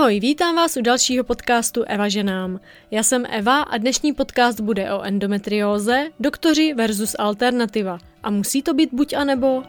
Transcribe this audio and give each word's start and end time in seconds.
Ahoj, 0.00 0.20
vítám 0.20 0.56
vás 0.56 0.76
u 0.76 0.82
dalšího 0.82 1.24
podcastu 1.24 1.84
Eva 1.86 2.08
ženám. 2.08 2.60
Já 2.90 3.02
jsem 3.02 3.26
Eva 3.30 3.62
a 3.62 3.78
dnešní 3.78 4.12
podcast 4.12 4.60
bude 4.60 4.92
o 4.92 5.02
endometrióze, 5.02 6.06
doktoři 6.20 6.74
versus 6.74 7.16
alternativa. 7.18 7.98
A 8.22 8.30
musí 8.30 8.62
to 8.62 8.74
být 8.74 8.90
buď 8.92 9.12
a 9.12 9.24
nebo? 9.24 9.62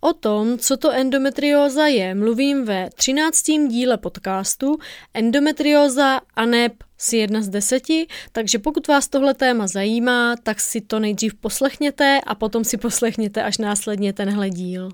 O 0.00 0.12
tom, 0.12 0.58
co 0.58 0.76
to 0.76 0.92
endometrióza 0.92 1.86
je, 1.86 2.14
mluvím 2.14 2.64
ve 2.64 2.90
13. 2.90 3.42
díle 3.68 3.96
podcastu 3.98 4.78
Endometrióza 5.14 6.20
a 6.34 6.46
neb 6.46 6.72
si 6.98 7.16
jedna 7.16 7.42
z 7.42 7.48
deseti, 7.48 8.06
takže 8.32 8.58
pokud 8.58 8.88
vás 8.88 9.08
tohle 9.08 9.34
téma 9.34 9.66
zajímá, 9.66 10.36
tak 10.42 10.60
si 10.60 10.80
to 10.80 10.98
nejdřív 10.98 11.34
poslechněte 11.34 12.20
a 12.26 12.34
potom 12.34 12.64
si 12.64 12.76
poslechněte 12.76 13.42
až 13.42 13.58
následně 13.58 14.12
tenhle 14.12 14.50
díl. 14.50 14.88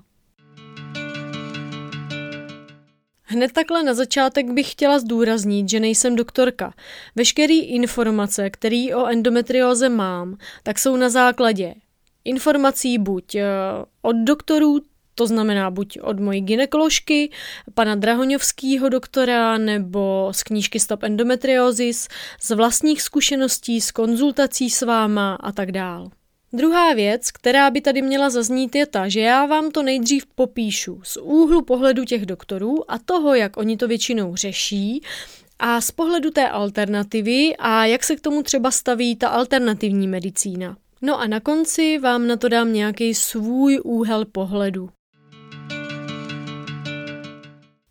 Hned 3.33 3.51
takhle 3.51 3.83
na 3.83 3.93
začátek 3.93 4.51
bych 4.51 4.71
chtěla 4.71 4.99
zdůraznit, 4.99 5.69
že 5.69 5.79
nejsem 5.79 6.15
doktorka. 6.15 6.73
Veškeré 7.15 7.53
informace, 7.53 8.49
které 8.49 8.87
o 8.95 9.05
endometrióze 9.07 9.89
mám, 9.89 10.37
tak 10.63 10.79
jsou 10.79 10.95
na 10.95 11.09
základě 11.09 11.73
informací 12.25 12.97
buď 12.97 13.35
eh, 13.35 13.45
od 14.01 14.15
doktorů, 14.15 14.79
to 15.15 15.27
znamená 15.27 15.71
buď 15.71 15.99
od 16.01 16.19
mojí 16.19 16.41
ginekoložky, 16.41 17.31
pana 17.73 17.95
Drahoňovského 17.95 18.89
doktora, 18.89 19.57
nebo 19.57 20.29
z 20.31 20.43
knížky 20.43 20.79
Stop 20.79 21.03
Endometriosis, 21.03 22.07
z 22.41 22.51
vlastních 22.51 23.01
zkušeností, 23.01 23.81
z 23.81 23.91
konzultací 23.91 24.69
s 24.69 24.81
váma 24.81 25.35
a 25.35 25.51
tak 25.51 25.71
dál. 25.71 26.09
Druhá 26.53 26.93
věc, 26.93 27.31
která 27.31 27.69
by 27.69 27.81
tady 27.81 28.01
měla 28.01 28.29
zaznít, 28.29 28.75
je 28.75 28.85
ta, 28.85 29.09
že 29.09 29.19
já 29.19 29.45
vám 29.45 29.71
to 29.71 29.83
nejdřív 29.83 30.25
popíšu 30.25 31.01
z 31.03 31.17
úhlu 31.17 31.61
pohledu 31.61 32.05
těch 32.05 32.25
doktorů 32.25 32.91
a 32.91 32.99
toho, 32.99 33.35
jak 33.35 33.57
oni 33.57 33.77
to 33.77 33.87
většinou 33.87 34.35
řeší, 34.35 35.01
a 35.59 35.81
z 35.81 35.91
pohledu 35.91 36.31
té 36.31 36.49
alternativy 36.49 37.55
a 37.59 37.85
jak 37.85 38.03
se 38.03 38.15
k 38.15 38.21
tomu 38.21 38.43
třeba 38.43 38.71
staví 38.71 39.15
ta 39.15 39.29
alternativní 39.29 40.07
medicína. 40.07 40.77
No 41.01 41.19
a 41.19 41.27
na 41.27 41.39
konci 41.39 41.97
vám 41.97 42.27
na 42.27 42.37
to 42.37 42.49
dám 42.49 42.73
nějaký 42.73 43.13
svůj 43.13 43.79
úhel 43.83 44.25
pohledu. 44.25 44.89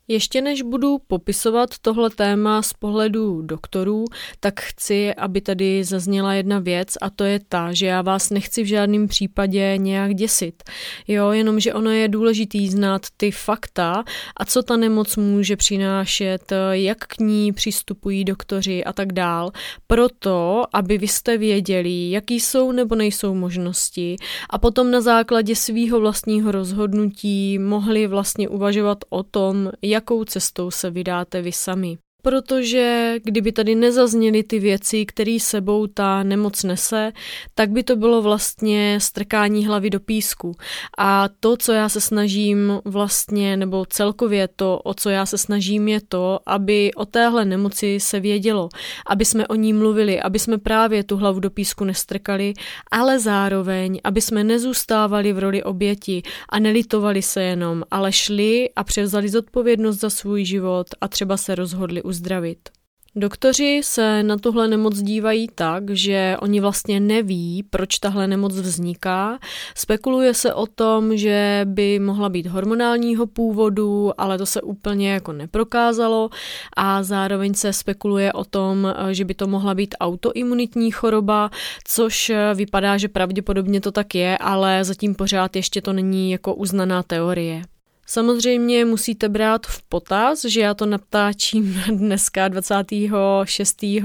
Ještě 0.07 0.41
než 0.41 0.61
budu 0.61 0.97
popisovat 1.07 1.69
tohle 1.81 2.09
téma 2.09 2.61
z 2.61 2.73
pohledu 2.73 3.41
doktorů, 3.41 4.05
tak 4.39 4.61
chci, 4.61 5.13
aby 5.13 5.41
tady 5.41 5.83
zazněla 5.83 6.33
jedna 6.33 6.59
věc 6.59 6.97
a 7.01 7.09
to 7.09 7.23
je 7.23 7.39
ta, 7.49 7.73
že 7.73 7.85
já 7.85 8.01
vás 8.01 8.29
nechci 8.29 8.63
v 8.63 8.65
žádném 8.65 9.07
případě 9.07 9.77
nějak 9.77 10.15
děsit. 10.15 10.63
Jo, 11.07 11.31
jenomže 11.31 11.73
ono 11.73 11.89
je 11.89 12.07
důležitý 12.07 12.69
znát 12.69 13.01
ty 13.17 13.31
fakta 13.31 14.03
a 14.37 14.45
co 14.45 14.63
ta 14.63 14.77
nemoc 14.77 15.15
může 15.15 15.55
přinášet, 15.55 16.53
jak 16.71 16.97
k 16.97 17.19
ní 17.19 17.53
přistupují 17.53 18.23
doktoři 18.23 18.83
a 18.83 18.93
tak 18.93 19.13
dál. 19.13 19.51
Proto, 19.87 20.63
aby 20.73 20.97
vy 20.97 21.07
jste 21.07 21.37
věděli, 21.37 22.11
jaký 22.11 22.39
jsou 22.39 22.71
nebo 22.71 22.95
nejsou 22.95 23.35
možnosti 23.35 24.15
a 24.49 24.57
potom 24.57 24.91
na 24.91 25.01
základě 25.01 25.55
svýho 25.55 25.99
vlastního 25.99 26.51
rozhodnutí 26.51 27.59
mohli 27.59 28.07
vlastně 28.07 28.49
uvažovat 28.49 28.97
o 29.09 29.23
tom, 29.23 29.71
jakou 29.93 30.25
cestou 30.25 30.71
se 30.71 30.89
vydáte 30.89 31.41
vy 31.41 31.51
sami 31.51 31.97
protože 32.25 33.15
kdyby 33.23 33.51
tady 33.51 33.75
nezazněly 33.75 34.43
ty 34.43 34.59
věci, 34.59 35.05
které 35.05 35.37
sebou 35.39 35.87
ta 35.87 36.23
nemoc 36.23 36.63
nese, 36.63 37.11
tak 37.55 37.69
by 37.69 37.83
to 37.83 37.95
bylo 37.95 38.21
vlastně 38.21 38.97
strkání 39.01 39.65
hlavy 39.65 39.89
do 39.89 39.99
písku. 39.99 40.55
A 40.97 41.29
to, 41.39 41.57
co 41.57 41.71
já 41.71 41.89
se 41.89 42.01
snažím 42.01 42.79
vlastně, 42.85 43.57
nebo 43.57 43.85
celkově 43.85 44.47
to, 44.47 44.79
o 44.83 44.93
co 44.93 45.09
já 45.09 45.25
se 45.25 45.37
snažím, 45.37 45.87
je 45.87 46.01
to, 46.07 46.39
aby 46.45 46.91
o 46.95 47.05
téhle 47.05 47.45
nemoci 47.45 47.99
se 47.99 48.19
vědělo, 48.19 48.69
aby 49.07 49.25
jsme 49.25 49.47
o 49.47 49.55
ní 49.55 49.73
mluvili, 49.73 50.21
aby 50.21 50.39
jsme 50.39 50.57
právě 50.57 51.03
tu 51.03 51.17
hlavu 51.17 51.39
do 51.39 51.49
písku 51.49 51.83
nestrkali, 51.83 52.53
ale 52.91 53.19
zároveň, 53.19 53.99
aby 54.03 54.21
jsme 54.21 54.43
nezůstávali 54.43 55.33
v 55.33 55.39
roli 55.39 55.63
oběti 55.63 56.23
a 56.49 56.59
nelitovali 56.59 57.21
se 57.21 57.43
jenom, 57.43 57.83
ale 57.91 58.11
šli 58.11 58.69
a 58.75 58.83
převzali 58.83 59.29
zodpovědnost 59.29 59.99
za 59.99 60.09
svůj 60.09 60.45
život 60.45 60.87
a 61.01 61.07
třeba 61.07 61.37
se 61.37 61.55
rozhodli 61.55 62.01
uzdravit. 62.13 62.69
Doktoři 63.15 63.81
se 63.83 64.23
na 64.23 64.37
tuhle 64.37 64.67
nemoc 64.67 65.01
dívají 65.01 65.47
tak, 65.55 65.89
že 65.89 66.37
oni 66.41 66.59
vlastně 66.59 66.99
neví, 66.99 67.63
proč 67.69 67.97
tahle 67.97 68.27
nemoc 68.27 68.53
vzniká. 68.53 69.39
Spekuluje 69.75 70.33
se 70.33 70.53
o 70.53 70.65
tom, 70.65 71.17
že 71.17 71.61
by 71.65 71.99
mohla 71.99 72.29
být 72.29 72.47
hormonálního 72.47 73.27
původu, 73.27 74.21
ale 74.21 74.37
to 74.37 74.45
se 74.45 74.61
úplně 74.61 75.11
jako 75.11 75.33
neprokázalo 75.33 76.29
a 76.77 77.03
zároveň 77.03 77.53
se 77.53 77.73
spekuluje 77.73 78.33
o 78.33 78.43
tom, 78.45 78.93
že 79.11 79.25
by 79.25 79.33
to 79.33 79.47
mohla 79.47 79.73
být 79.73 79.95
autoimunitní 79.99 80.91
choroba, 80.91 81.49
což 81.87 82.31
vypadá, 82.55 82.97
že 82.97 83.07
pravděpodobně 83.07 83.81
to 83.81 83.91
tak 83.91 84.15
je, 84.15 84.37
ale 84.37 84.83
zatím 84.83 85.15
pořád 85.15 85.55
ještě 85.55 85.81
to 85.81 85.93
není 85.93 86.31
jako 86.31 86.55
uznaná 86.55 87.03
teorie. 87.03 87.72
Samozřejmě 88.05 88.85
musíte 88.85 89.29
brát 89.29 89.67
v 89.67 89.81
potaz, 89.81 90.45
že 90.45 90.61
já 90.61 90.73
to 90.73 90.85
natáčím 90.85 91.81
dneska 91.87 92.47
26. 92.47 93.83
Eh, 93.83 94.01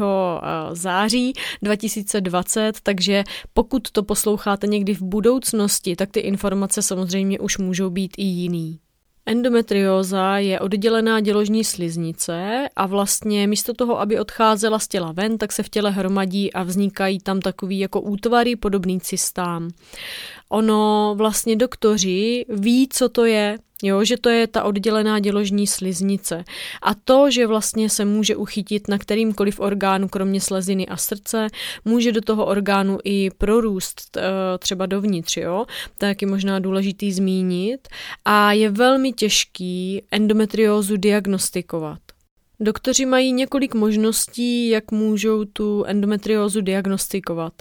září 0.72 1.32
2020, 1.62 2.80
takže 2.82 3.24
pokud 3.52 3.90
to 3.90 4.02
posloucháte 4.02 4.66
někdy 4.66 4.94
v 4.94 5.02
budoucnosti, 5.02 5.96
tak 5.96 6.10
ty 6.10 6.20
informace 6.20 6.82
samozřejmě 6.82 7.38
už 7.38 7.58
můžou 7.58 7.90
být 7.90 8.14
i 8.16 8.22
jiný. 8.22 8.78
Endometrióza 9.28 10.38
je 10.38 10.60
oddělená 10.60 11.20
děložní 11.20 11.64
sliznice 11.64 12.68
a 12.76 12.86
vlastně 12.86 13.46
místo 13.46 13.74
toho, 13.74 14.00
aby 14.00 14.20
odcházela 14.20 14.78
z 14.78 14.88
těla 14.88 15.12
ven, 15.12 15.38
tak 15.38 15.52
se 15.52 15.62
v 15.62 15.68
těle 15.68 15.90
hromadí 15.90 16.52
a 16.52 16.62
vznikají 16.62 17.18
tam 17.18 17.40
takový 17.40 17.78
jako 17.78 18.00
útvary 18.00 18.56
podobný 18.56 19.00
cystám. 19.00 19.70
Ono 20.48 21.14
vlastně 21.18 21.56
doktoři 21.56 22.44
ví, 22.48 22.88
co 22.92 23.08
to 23.08 23.24
je, 23.24 23.58
Jo, 23.82 24.04
že 24.04 24.16
to 24.16 24.28
je 24.28 24.46
ta 24.46 24.62
oddělená 24.62 25.18
děložní 25.18 25.66
sliznice. 25.66 26.44
A 26.82 26.94
to, 26.94 27.30
že 27.30 27.46
vlastně 27.46 27.90
se 27.90 28.04
může 28.04 28.36
uchytit 28.36 28.88
na 28.88 28.98
kterýmkoliv 28.98 29.60
orgánu, 29.60 30.08
kromě 30.08 30.40
sleziny 30.40 30.88
a 30.88 30.96
srdce, 30.96 31.46
může 31.84 32.12
do 32.12 32.20
toho 32.20 32.46
orgánu 32.46 32.98
i 33.04 33.30
prorůst 33.38 34.16
eh, 34.16 34.22
třeba 34.58 34.86
dovnitř, 34.86 35.36
jo, 35.36 35.66
tak 35.98 36.22
je 36.22 36.28
možná 36.28 36.58
důležitý 36.58 37.12
zmínit. 37.12 37.88
A 38.24 38.52
je 38.52 38.70
velmi 38.70 39.12
těžký 39.12 40.02
endometriózu 40.10 40.96
diagnostikovat. 40.96 41.98
Doktoři 42.60 43.06
mají 43.06 43.32
několik 43.32 43.74
možností, 43.74 44.68
jak 44.68 44.92
můžou 44.92 45.44
tu 45.44 45.84
endometriózu 45.84 46.60
diagnostikovat. 46.60 47.52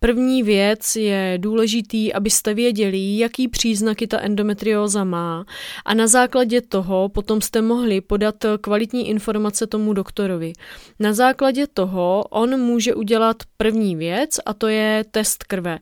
První 0.00 0.42
věc 0.42 0.96
je 0.96 1.38
důležitý, 1.40 2.12
abyste 2.12 2.54
věděli, 2.54 3.18
jaký 3.18 3.48
příznaky 3.48 4.06
ta 4.06 4.20
endometrióza 4.20 5.04
má 5.04 5.44
a 5.84 5.94
na 5.94 6.06
základě 6.06 6.60
toho 6.60 7.08
potom 7.08 7.40
jste 7.40 7.62
mohli 7.62 8.00
podat 8.00 8.34
kvalitní 8.60 9.08
informace 9.08 9.66
tomu 9.66 9.92
doktorovi. 9.92 10.52
Na 11.00 11.12
základě 11.12 11.66
toho 11.66 12.24
on 12.30 12.60
může 12.60 12.94
udělat 12.94 13.36
první 13.56 13.96
věc 13.96 14.40
a 14.46 14.54
to 14.54 14.68
je 14.68 15.04
test 15.10 15.44
krve. 15.44 15.78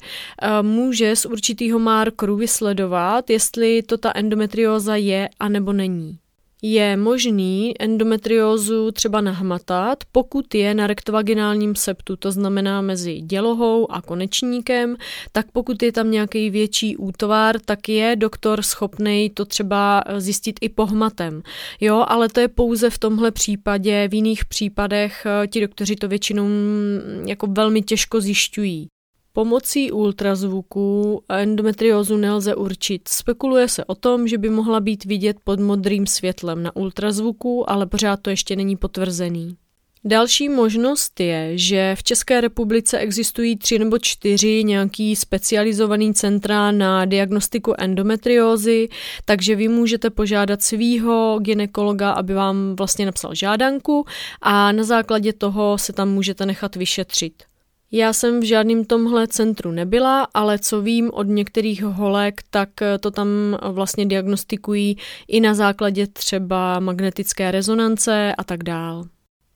Může 0.63 1.17
z 1.17 1.27
určitého 1.27 1.79
markeru 1.79 2.37
vysledovat, 2.37 3.31
jestli 3.31 3.83
to 3.83 3.99
ta 3.99 4.13
endometrióza 4.15 4.97
je 4.97 5.29
a 5.41 5.49
nebo 5.49 5.73
není 5.73 6.19
je 6.63 6.97
možný 6.97 7.75
endometriózu 7.79 8.91
třeba 8.93 9.21
nahmatat, 9.21 9.99
pokud 10.13 10.55
je 10.55 10.75
na 10.75 10.87
rektovaginálním 10.87 11.75
septu, 11.75 12.17
to 12.17 12.33
znamená 12.33 12.81
mezi 12.81 13.21
dělohou 13.21 13.93
a 13.93 14.03
konečníkem, 14.03 14.97
tak 15.33 15.47
pokud 15.53 15.83
je 15.83 15.93
tam 15.93 16.11
nějaký 16.11 16.51
větší 16.51 16.97
útvar, 16.97 17.59
tak 17.65 17.89
je 17.89 18.17
doktor 18.17 18.63
schopný 18.63 19.31
to 19.31 19.45
třeba 19.45 20.03
zjistit 20.19 20.59
i 20.61 20.69
pohmatem. 20.69 21.43
Jo, 21.81 22.05
ale 22.09 22.29
to 22.29 22.41
je 22.41 22.49
pouze 22.49 22.91
v 22.91 22.99
tomhle 22.99 23.31
případě, 23.31 24.09
v 24.09 24.15
jiných 24.15 24.45
případech 24.45 25.27
eh, 25.27 25.47
ti 25.47 25.61
doktoři 25.61 25.97
to 25.97 26.09
většinou 26.09 26.45
mm, 26.45 27.25
jako 27.27 27.47
velmi 27.47 27.83
těžko 27.83 28.21
zjišťují. 28.21 28.89
Pomocí 29.33 29.93
ultrazvuku 29.93 31.23
endometriózu 31.29 32.17
nelze 32.17 32.55
určit. 32.55 33.09
Spekuluje 33.09 33.69
se 33.69 33.85
o 33.85 33.95
tom, 33.95 34.29
že 34.29 34.39
by 34.39 34.51
mohla 34.51 34.81
být 34.81 35.05
vidět 35.05 35.37
pod 35.45 35.61
modrým 35.61 36.07
světlem 36.07 36.63
na 36.63 36.77
ultrazvuku, 36.77 37.71
ale 37.71 37.87
pořád 37.87 38.21
to 38.23 38.31
ještě 38.31 38.57
není 38.57 38.77
potvrzený. 38.77 39.57
Další 40.05 40.49
možnost 40.49 41.21
je, 41.21 41.59
že 41.59 41.95
v 41.99 42.03
České 42.03 42.41
republice 42.41 42.99
existují 42.99 43.57
tři 43.57 43.79
nebo 43.79 43.99
čtyři 43.99 44.65
nějaký 44.65 45.17
specializovaný 45.17 46.15
centra 46.15 46.71
na 46.71 47.05
diagnostiku 47.05 47.75
endometriózy, 47.79 48.89
takže 49.25 49.57
vy 49.57 49.69
můžete 49.69 50.11
požádat 50.11 50.63
svýho 50.63 51.39
ginekologa, 51.43 52.11
aby 52.11 52.35
vám 52.35 52.77
vlastně 52.77 53.07
napsal 53.07 53.35
žádanku 53.35 54.05
a 54.43 54.73
na 54.73 54.85
základě 54.85 55.33
toho 55.33 55.79
se 55.79 55.93
tam 55.93 56.09
můžete 56.09 56.47
nechat 56.47 56.77
vyšetřit. 56.77 57.50
Já 57.93 58.13
jsem 58.13 58.41
v 58.41 58.45
žádném 58.45 58.85
tomhle 58.85 59.29
centru 59.29 59.71
nebyla, 59.71 60.29
ale 60.35 60.59
co 60.59 60.83
vím 60.83 61.11
od 61.13 61.23
některých 61.23 61.85
holek, 61.85 62.41
tak 62.51 62.69
to 63.01 63.11
tam 63.11 63.29
vlastně 63.73 64.07
diagnostikují 64.07 64.97
i 65.29 65.41
na 65.41 65.55
základě 65.55 66.07
třeba 66.07 66.81
magnetické 66.81 67.51
rezonance 67.51 68.35
a 68.39 68.45
tak 68.45 68.63
dál. 68.65 69.05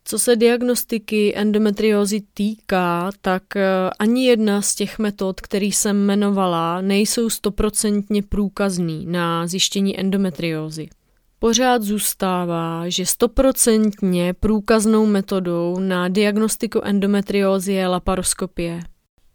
Co 0.06 0.18
se 0.18 0.36
diagnostiky 0.36 1.36
endometriózy 1.36 2.22
týká, 2.34 3.10
tak 3.20 3.56
eh, 3.56 3.90
ani 3.98 4.26
jedna 4.26 4.62
z 4.62 4.74
těch 4.74 4.98
metod, 4.98 5.40
který 5.40 5.72
jsem 5.72 5.96
jmenovala, 5.96 6.80
nejsou 6.80 7.30
stoprocentně 7.30 8.22
průkazný 8.22 9.06
na 9.06 9.46
zjištění 9.46 10.00
endometriózy. 10.00 10.88
Pořád 11.44 11.82
zůstává, 11.82 12.88
že 12.88 13.06
stoprocentně 13.06 14.34
průkaznou 14.40 15.06
metodou 15.06 15.78
na 15.80 16.08
diagnostiku 16.08 16.80
endometriózy 16.84 17.72
je 17.72 17.86
laparoskopie. 17.86 18.80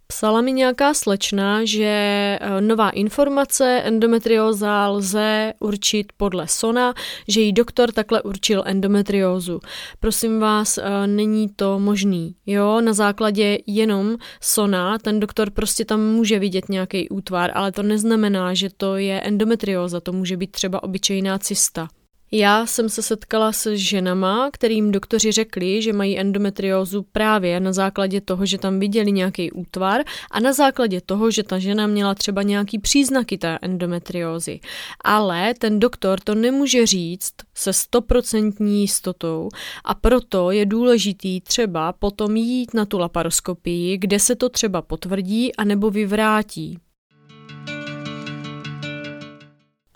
Psala 0.08 0.42
mi 0.42 0.52
nějaká 0.52 0.94
slečna, 0.94 1.66
že 1.66 1.86
eh, 1.86 2.62
nová 2.62 2.90
informace 2.90 3.82
endometrióza 3.86 4.88
lze 4.88 5.54
určit 5.60 6.08
podle 6.18 6.48
SONA, 6.48 6.94
že 7.28 7.42
jí 7.42 7.54
doktor 7.54 7.92
takhle 7.92 8.22
určil 8.22 8.64
endometriózu. 8.66 9.60
Prosím 10.00 10.40
vás, 10.40 10.78
eh, 10.78 11.08
není 11.08 11.50
to 11.50 11.80
možný. 11.80 12.36
Jo, 12.46 12.82
na 12.82 12.94
základě 12.94 13.58
jenom 13.68 14.18
SONA 14.42 14.98
ten 14.98 15.20
doktor 15.20 15.50
prostě 15.50 15.86
tam 15.86 16.02
může 16.02 16.40
vidět 16.40 16.70
nějaký 16.70 17.10
útvar, 17.10 17.52
ale 17.54 17.72
to 17.72 17.84
neznamená, 17.84 18.54
že 18.54 18.70
to 18.78 18.96
je 18.96 19.22
endometrióza, 19.22 20.00
to 20.00 20.12
může 20.12 20.38
být 20.38 20.52
třeba 20.52 20.84
obyčejná 20.84 21.40
cysta. 21.40 21.88
Já 22.32 22.66
jsem 22.66 22.90
se 22.90 23.02
setkala 23.02 23.52
se 23.52 23.78
ženama, 23.78 24.50
kterým 24.54 24.92
doktoři 24.92 25.32
řekli, 25.32 25.82
že 25.82 25.94
mají 25.94 26.20
endometriózu 26.20 27.06
právě 27.12 27.60
na 27.60 27.74
základě 27.74 28.22
toho, 28.22 28.46
že 28.46 28.58
tam 28.58 28.80
viděli 28.80 29.12
nějaký 29.12 29.52
útvar 29.52 30.02
a 30.32 30.40
na 30.40 30.54
základě 30.54 31.02
toho, 31.02 31.32
že 31.32 31.44
ta 31.44 31.60
žena 31.60 31.88
měla 31.88 32.16
třeba 32.16 32.44
nějaký 32.44 32.80
příznaky 32.80 33.38
té 33.38 33.60
endometriózy. 33.62 34.60
Ale 35.04 35.54
ten 35.54 35.80
doktor 35.80 36.20
to 36.20 36.36
nemůže 36.36 36.86
říct 36.86 37.34
se 37.56 37.74
stoprocentní 37.74 38.82
jistotou 38.82 39.50
a 39.86 39.96
proto 39.96 40.52
je 40.52 40.66
důležitý 40.66 41.42
třeba 41.42 41.94
potom 41.94 42.36
jít 42.36 42.74
na 42.74 42.86
tu 42.86 43.00
laparoskopii, 43.00 43.98
kde 43.98 44.20
se 44.20 44.36
to 44.36 44.50
třeba 44.50 44.82
potvrdí 44.82 45.56
anebo 45.56 45.90
vyvrátí. 45.90 46.80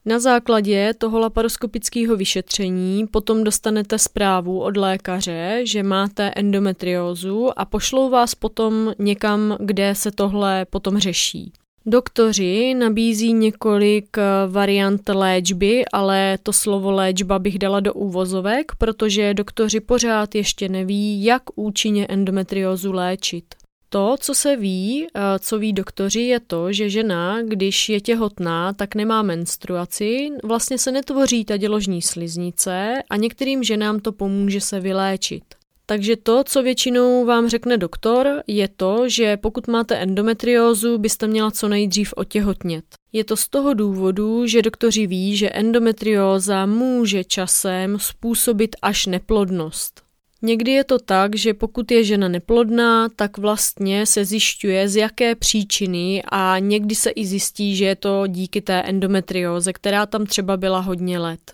Na 0.06 0.20
základě 0.20 0.94
toho 0.98 1.20
laparoskopického 1.20 2.16
vyšetření 2.16 3.08
potom 3.08 3.44
dostanete 3.44 4.00
zprávu 4.00 4.62
od 4.62 4.78
lékaře, 4.78 5.62
že 5.64 5.84
máte 5.84 6.32
endometriózu 6.36 7.60
a 7.60 7.66
pošlou 7.66 8.10
vás 8.10 8.36
potom 8.36 8.94
někam, 9.00 9.58
kde 9.60 9.96
se 9.96 10.12
tohle 10.12 10.66
potom 10.66 10.98
řeší. 10.98 11.54
Doktoři 11.86 12.74
nabízí 12.74 13.34
několik 13.34 14.18
variant 14.48 15.10
léčby, 15.10 15.86
ale 15.94 16.38
to 16.44 16.54
slovo 16.54 16.92
léčba 16.92 17.40
bych 17.40 17.60
dala 17.60 17.80
do 17.80 17.94
úvozovek, 17.94 18.72
protože 18.78 19.34
doktoři 19.34 19.80
pořád 19.80 20.36
ještě 20.36 20.70
neví, 20.70 21.24
jak 21.24 21.44
účinně 21.56 22.08
endometriózu 22.08 22.92
léčit. 22.92 23.46
To, 23.94 24.16
co 24.19 24.34
se 24.34 24.56
ví, 24.56 25.07
eh, 25.16 25.40
co 25.40 25.60
ví 25.60 25.74
doktoři, 25.74 26.22
je 26.22 26.40
to, 26.40 26.74
že 26.74 26.90
žena, 26.90 27.42
když 27.42 27.90
je 27.90 28.01
těhotná, 28.01 28.74
tak 28.74 28.95
nemá 28.95 29.22
menstruaci, 29.22 30.30
vlastně 30.44 30.78
se 30.78 30.92
netvoří 30.92 31.45
ta 31.45 31.57
děložní 31.57 32.01
sliznice 32.01 33.04
a 33.10 33.18
některým 33.18 33.63
ženám 33.63 34.00
to 34.00 34.12
pomůže 34.12 34.62
se 34.62 34.80
vyléčit. 34.80 35.44
Takže 35.86 36.16
to, 36.16 36.44
co 36.44 36.63
většinou 36.63 37.25
vám 37.25 37.50
řekne 37.50 37.78
doktor, 37.78 38.44
je 38.48 38.68
to, 38.68 39.10
že 39.10 39.38
pokud 39.38 39.68
máte 39.68 39.96
endometriózu, 39.96 40.98
byste 40.98 41.28
měla 41.28 41.51
co 41.51 41.68
nejdřív 41.68 42.13
otěhotnět. 42.18 42.86
Je 43.12 43.24
to 43.24 43.38
z 43.38 43.48
toho 43.48 43.74
důvodu, 43.74 44.48
že 44.48 44.62
doktoři 44.62 45.07
ví, 45.07 45.38
že 45.38 45.50
endometrióza 45.50 46.66
může 46.66 47.24
časem 47.24 48.00
způsobit 48.00 48.75
až 48.81 49.06
neplodnost. 49.06 50.03
Někdy 50.45 50.72
je 50.72 50.84
to 50.84 51.00
tak, 51.00 51.36
že 51.36 51.54
pokud 51.54 51.92
je 51.92 52.04
žena 52.04 52.28
neplodná, 52.28 53.10
tak 53.10 53.38
vlastně 53.38 54.06
se 54.06 54.25
zjišťuje, 54.25 54.90
z 54.90 54.95
jaké 54.95 55.36
příčiny 55.36 56.24
a 56.31 56.60
někdy 56.60 56.95
se 56.95 57.10
i 57.10 57.25
zjistí, 57.25 57.75
že 57.75 57.86
je 57.86 57.95
to 57.95 58.28
díky 58.28 58.62
té 58.62 58.81
endometrióze, 58.81 59.74
která 59.74 60.06
tam 60.06 60.25
třeba 60.25 60.57
byla 60.57 60.80
hodně 60.80 61.19
let. 61.19 61.54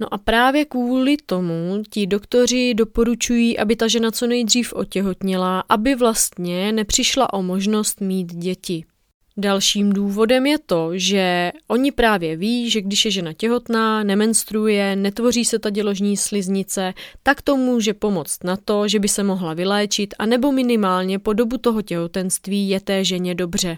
No 0.00 0.14
a 0.14 0.18
právě 0.18 0.64
kvůli 0.64 1.16
tomu 1.26 1.82
ti 1.90 2.06
doktoři 2.06 2.74
doporučují, 2.74 3.58
aby 3.58 3.76
ta 3.76 3.88
žena 3.88 4.10
co 4.10 4.26
nejdřív 4.26 4.72
otěhotněla, 4.72 5.64
aby 5.68 5.94
vlastně 5.94 6.72
nepřišla 6.72 7.32
o 7.32 7.42
možnost 7.42 8.00
mít 8.00 8.34
děti. 8.34 8.84
Dalším 9.40 9.92
důvodem 9.92 10.46
je 10.46 10.58
to, 10.58 10.90
že 10.92 11.52
oni 11.68 11.92
právě 11.92 12.36
ví, 12.36 12.70
že 12.70 12.80
když 12.80 13.04
je 13.04 13.10
žena 13.10 13.32
těhotná, 13.32 14.02
nemenstruuje, 14.02 14.96
netvoří 14.96 15.44
se 15.44 15.58
ta 15.58 15.70
děložní 15.70 16.16
sliznice, 16.16 16.94
tak 17.22 17.42
to 17.42 17.56
může 17.56 17.94
pomoct 17.94 18.44
na 18.44 18.56
to, 18.56 18.88
že 18.88 18.98
by 18.98 19.08
se 19.08 19.22
mohla 19.22 19.54
vyléčit 19.54 20.14
a 20.18 20.26
nebo 20.26 20.52
minimálně 20.52 21.18
po 21.18 21.32
dobu 21.32 21.58
toho 21.58 21.82
těhotenství 21.82 22.68
je 22.68 22.80
té 22.80 23.04
ženě 23.04 23.34
dobře. 23.34 23.76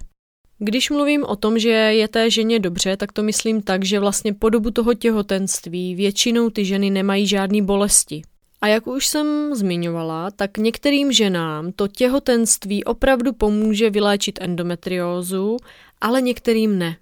Když 0.59 0.91
mluvím 0.91 1.25
o 1.25 1.37
tom, 1.37 1.59
že 1.59 1.69
je 1.71 2.09
té 2.09 2.31
ženě 2.31 2.59
dobře, 2.59 2.97
tak 2.97 3.13
to 3.13 3.23
myslím 3.23 3.63
tak, 3.63 3.85
že 3.85 4.01
vlastně 4.01 4.35
po 4.35 4.51
dobu 4.51 4.71
toho 4.71 4.95
těhotenství 4.95 5.95
většinou 5.95 6.51
ty 6.51 6.65
ženy 6.65 6.91
nemají 6.91 7.27
žádné 7.27 7.63
bolesti. 7.63 8.23
A 8.61 8.67
jak 8.67 8.87
už 8.87 9.07
jsem 9.07 9.55
zmiňovala, 9.55 10.31
tak 10.31 10.59
některým 10.59 11.13
ženám 11.13 11.73
to 11.73 11.89
těhotenství 11.89 12.85
opravdu 12.85 13.33
pomůže 13.33 13.91
vyléčit 13.91 14.39
endometriózu, 14.43 15.57
ale 16.01 16.23
některým 16.23 16.79
ne. 16.79 16.97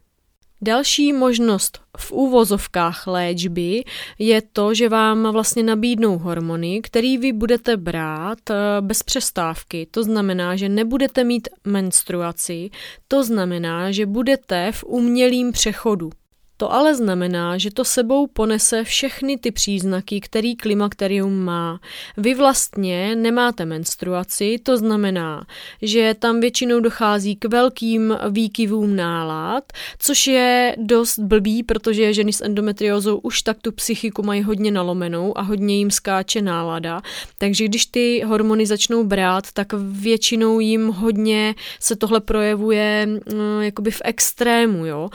Další 0.63 1.13
možnost 1.13 1.81
v 1.99 2.13
úvozovkách 2.13 3.07
léčby 3.07 3.85
je 4.19 4.43
to, 4.53 4.75
že 4.75 4.89
vám 4.89 5.33
vlastně 5.33 5.63
nabídnou 5.63 6.19
hormony, 6.19 6.81
který 6.83 7.19
vy 7.19 7.33
budete 7.33 7.77
brát 7.77 8.51
eh, 8.51 8.55
bez 8.81 9.03
přestávky. 9.03 9.87
To 9.91 10.05
znamená, 10.05 10.57
že 10.57 10.69
nebudete 10.69 11.25
mít 11.25 11.49
menstruaci, 11.65 12.71
to 13.09 13.25
znamená, 13.25 13.93
že 13.93 14.07
budete 14.07 14.73
v 14.73 14.85
umělým 14.85 15.53
přechodu. 15.53 16.11
To 16.61 16.73
ale 16.73 16.95
znamená, 16.95 17.59
že 17.59 17.71
to 17.71 17.85
sebou 17.85 18.27
ponese 18.27 18.85
všechny 18.85 19.39
ty 19.39 19.51
příznaky, 19.51 20.21
který 20.21 20.57
klimakterium 20.57 21.45
má. 21.45 21.81
Vy 22.17 22.35
vlastně 22.35 23.17
nemáte 23.17 23.65
menstruaci, 23.65 24.59
to 24.63 24.77
znamená, 24.77 25.47
že 25.83 26.15
tam 26.19 26.41
většinou 26.41 26.81
dochází 26.81 27.37
k 27.37 27.45
velkým 27.45 28.19
výkyvům 28.31 28.97
nálad, 28.97 29.65
což 29.99 30.27
je 30.27 30.77
dost 30.79 31.19
blbý, 31.19 31.63
protože 31.63 32.15
ženy 32.15 32.33
s 32.33 32.45
endometriózou 32.45 33.19
už 33.19 33.43
tak 33.43 33.57
tu 33.63 33.73
psychiku 33.73 34.23
mají 34.23 34.43
hodně 34.43 34.71
nalomenou 34.71 35.39
a 35.39 35.43
hodně 35.43 35.77
jim 35.79 35.91
skáče 35.91 36.43
nálada. 36.43 37.03
Takže 37.39 37.65
když 37.65 37.87
ty 37.87 38.23
hormony 38.27 38.67
začnou 38.67 39.05
brát, 39.05 39.53
tak 39.53 39.73
většinou 39.79 40.61
jim 40.61 40.89
hodně 40.89 41.55
se 41.81 41.97
tohle 41.97 42.21
projevuje 42.21 43.07
mm, 43.07 43.23
jakoby 43.61 43.91
v 43.91 44.03
extrému. 44.05 44.87
Jo? 44.87 45.09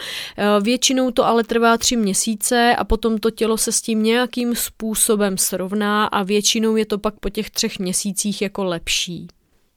Většinou 0.62 1.12
to 1.12 1.33
ale 1.34 1.44
trvá 1.44 1.78
tři 1.78 1.96
měsíce 1.96 2.76
a 2.78 2.84
potom 2.84 3.18
to 3.18 3.32
tělo 3.32 3.58
se 3.58 3.72
s 3.72 3.82
tím 3.82 4.04
nějakým 4.04 4.56
způsobem 4.56 5.38
srovná 5.38 6.06
a 6.06 6.24
většinou 6.24 6.76
je 6.76 6.86
to 6.86 6.98
pak 6.98 7.20
po 7.20 7.30
těch 7.30 7.50
třech 7.50 7.80
měsících 7.80 8.42
jako 8.42 8.64
lepší. 8.64 9.28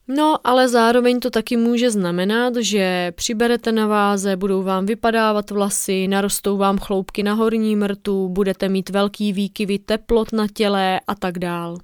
No, 0.08 0.36
ale 0.44 0.68
zároveň 0.68 1.20
to 1.20 1.30
taky 1.30 1.56
může 1.56 1.90
znamenat, 1.90 2.56
že 2.56 3.12
přiberete 3.16 3.72
na 3.72 3.86
váze, 3.86 4.36
budou 4.36 4.62
vám 4.62 4.86
vypadávat 4.86 5.50
vlasy, 5.50 6.08
narostou 6.08 6.56
vám 6.56 6.78
chloupky 6.78 7.22
na 7.22 7.34
horní 7.34 7.76
mrtu, 7.76 8.28
budete 8.28 8.68
mít 8.68 8.90
velký 8.90 9.32
výkyvy 9.32 9.78
teplot 9.78 10.32
na 10.32 10.46
těle 10.54 11.00
a 11.06 11.14
tak 11.14 11.38
dál. 11.38 11.78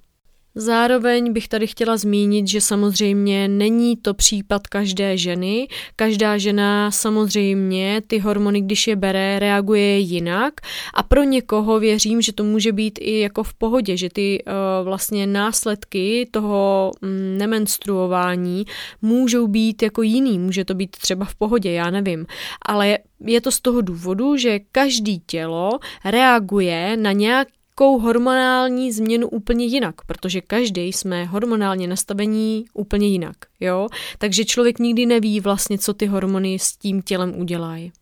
Zároveň 0.54 1.32
bych 1.32 1.48
tady 1.48 1.66
chtěla 1.66 1.96
zmínit, 1.96 2.48
že 2.48 2.60
samozřejmě 2.60 3.48
není 3.48 3.96
to 3.96 4.14
případ 4.14 4.66
každé 4.66 5.16
ženy. 5.16 5.68
Každá 5.96 6.38
žena 6.38 6.90
samozřejmě 6.90 8.02
ty 8.06 8.18
hormony, 8.18 8.60
když 8.60 8.86
je 8.86 8.96
bere, 8.96 9.38
reaguje 9.38 9.98
jinak. 9.98 10.54
A 10.94 11.02
pro 11.02 11.22
někoho 11.22 11.80
věřím, 11.80 12.22
že 12.22 12.32
to 12.32 12.44
může 12.44 12.72
být 12.72 12.98
i 13.02 13.20
jako 13.20 13.42
v 13.42 13.54
pohodě, 13.54 13.96
že 13.96 14.08
ty 14.10 14.44
uh, 14.46 14.52
vlastně 14.84 15.26
následky 15.26 16.28
toho 16.30 16.90
um, 17.02 17.38
nemenstruování 17.38 18.64
můžou 19.02 19.46
být 19.46 19.82
jako 19.82 20.02
jiný, 20.02 20.38
může 20.38 20.64
to 20.64 20.74
být 20.74 20.90
třeba 20.90 21.24
v 21.24 21.34
pohodě, 21.34 21.72
já 21.72 21.90
nevím, 21.90 22.26
ale 22.62 22.98
je 23.20 23.40
to 23.40 23.50
z 23.50 23.60
toho 23.60 23.80
důvodu, 23.80 24.36
že 24.36 24.60
každý 24.72 25.22
tělo 25.26 25.70
reaguje 26.04 26.96
na 26.96 27.12
nějak 27.12 27.48
nějakou 27.82 27.98
hormonální 27.98 28.92
změnu 28.92 29.28
úplně 29.28 29.64
jinak, 29.64 29.94
protože 30.06 30.40
každý 30.40 30.92
jsme 30.92 31.24
hormonálně 31.24 31.86
nastavení 31.86 32.64
úplně 32.74 33.08
jinak, 33.08 33.36
jo? 33.60 33.88
Takže 34.18 34.44
člověk 34.44 34.78
nikdy 34.78 35.06
neví 35.06 35.40
vlastně, 35.40 35.78
co 35.78 35.94
ty 35.94 36.06
hormony 36.06 36.58
s 36.58 36.76
tím 36.76 37.02
tělem 37.02 37.34
udělají. 37.36 37.92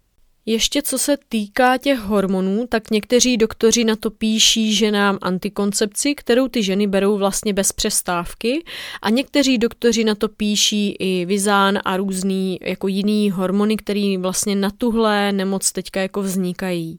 Ještě 0.46 0.82
co 0.82 0.98
se 0.98 1.16
týká 1.28 1.78
těch 1.78 1.98
hormonů, 1.98 2.66
tak 2.68 2.90
někteří 2.90 3.36
doktoři 3.36 3.84
na 3.84 3.96
to 3.96 4.10
píší 4.10 4.74
ženám 4.74 5.18
antikoncepci, 5.22 6.14
kterou 6.14 6.48
ty 6.48 6.62
ženy 6.62 6.86
berou 6.86 7.18
vlastně 7.18 7.52
bez 7.52 7.72
přestávky 7.72 8.64
a 9.02 9.10
někteří 9.10 9.58
doktoři 9.58 10.04
na 10.04 10.14
to 10.14 10.28
píší 10.28 10.96
i 10.98 11.24
vizán 11.24 11.78
a 11.84 11.96
různý 11.96 12.58
jako 12.62 12.88
jiný 12.88 13.30
hormony, 13.30 13.76
které 13.76 14.16
vlastně 14.18 14.56
na 14.56 14.70
tuhle 14.70 15.32
nemoc 15.32 15.72
teďka 15.72 16.00
jako 16.00 16.22
vznikají. 16.22 16.96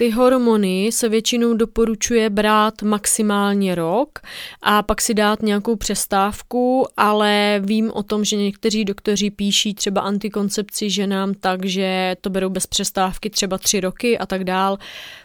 Ty 0.00 0.10
hormony 0.10 0.90
se 0.92 1.08
většinou 1.08 1.54
doporučuje 1.54 2.30
brát 2.30 2.82
maximálně 2.82 3.74
rok 3.74 4.18
a 4.62 4.82
pak 4.82 5.00
si 5.00 5.14
dát 5.14 5.42
nějakou 5.42 5.76
přestávku, 5.76 6.86
ale 6.96 7.60
vím 7.64 7.90
o 7.94 8.02
tom, 8.02 8.24
že 8.24 8.36
někteří 8.36 8.84
doktoři 8.84 9.30
píší 9.30 9.74
třeba 9.74 10.00
antikoncepci 10.00 10.90
ženám 10.90 11.34
tak, 11.34 11.64
že 11.64 12.16
to 12.20 12.30
berou 12.30 12.48
bez 12.48 12.66
přestávky 12.66 13.30
třeba 13.30 13.58
tři 13.58 13.80
roky 13.80 14.18
a 14.18 14.26
tak 14.26 14.44
dál. 14.44 14.78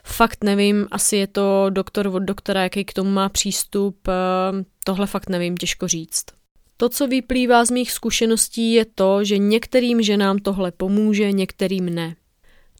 Fakt 0.03 0.43
nevím, 0.43 0.87
asi 0.91 1.17
je 1.17 1.27
to 1.27 1.65
doktor 1.69 2.07
od 2.07 2.19
doktora, 2.19 2.63
jaký 2.63 2.85
k 2.85 2.93
tomu 2.93 3.11
má 3.11 3.29
přístup, 3.29 4.07
eh, 4.07 4.11
tohle 4.85 5.07
fakt 5.07 5.29
nevím, 5.29 5.57
těžko 5.57 5.87
říct. 5.87 6.25
To, 6.77 6.89
co 6.89 7.07
vyplývá 7.07 7.65
z 7.65 7.71
mých 7.71 7.91
zkušeností, 7.91 8.73
je 8.73 8.85
to, 8.95 9.23
že 9.23 9.37
některým 9.37 10.01
ženám 10.01 10.37
tohle 10.37 10.71
pomůže, 10.71 11.31
některým 11.31 11.95
ne. 11.95 12.15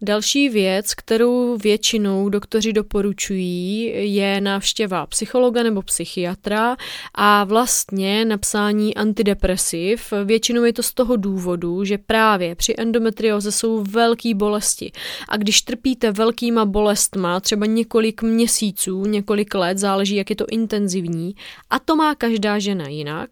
Další 0.02 0.50
věc, 0.50 0.94
kterou 0.94 1.58
většinou 1.58 2.30
doktoři 2.30 2.74
doporučují, 2.74 3.92
je 4.14 4.42
návštěva 4.42 5.06
psychologa 5.06 5.64
nebo 5.64 5.82
psychiatra 5.82 6.78
a 7.14 7.44
vlastně 7.44 8.26
napsání 8.26 8.96
antidepresiv. 8.96 10.14
Většinou 10.26 10.64
je 10.64 10.74
to 10.74 10.84
z 10.84 10.94
toho 10.94 11.16
důvodu, 11.16 11.84
že 11.84 11.98
právě 11.98 12.56
při 12.56 12.76
endometrioze 12.78 13.52
jsou 13.52 13.84
velké 13.84 14.34
bolesti 14.34 14.92
a 15.30 15.38
když 15.38 15.62
trpíte 15.62 16.12
velkýma 16.12 16.66
bolestma, 16.66 17.40
třeba 17.40 17.66
několik 17.66 18.22
měsíců, 18.22 19.06
několik 19.06 19.56
let, 19.56 19.78
záleží, 19.78 20.16
jak 20.16 20.30
je 20.30 20.36
to 20.36 20.46
intenzivní, 20.52 21.36
a 21.70 21.80
to 21.80 21.96
má 21.96 22.16
každá 22.16 22.60
žena 22.60 22.88
jinak, 22.88 23.30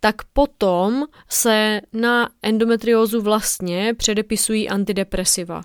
tak 0.00 0.14
potom 0.32 1.04
se 1.28 1.80
na 1.92 2.28
endometriózu 2.42 3.22
vlastně 3.22 3.94
předepisují 3.94 4.68
antidepresiva. 4.68 5.62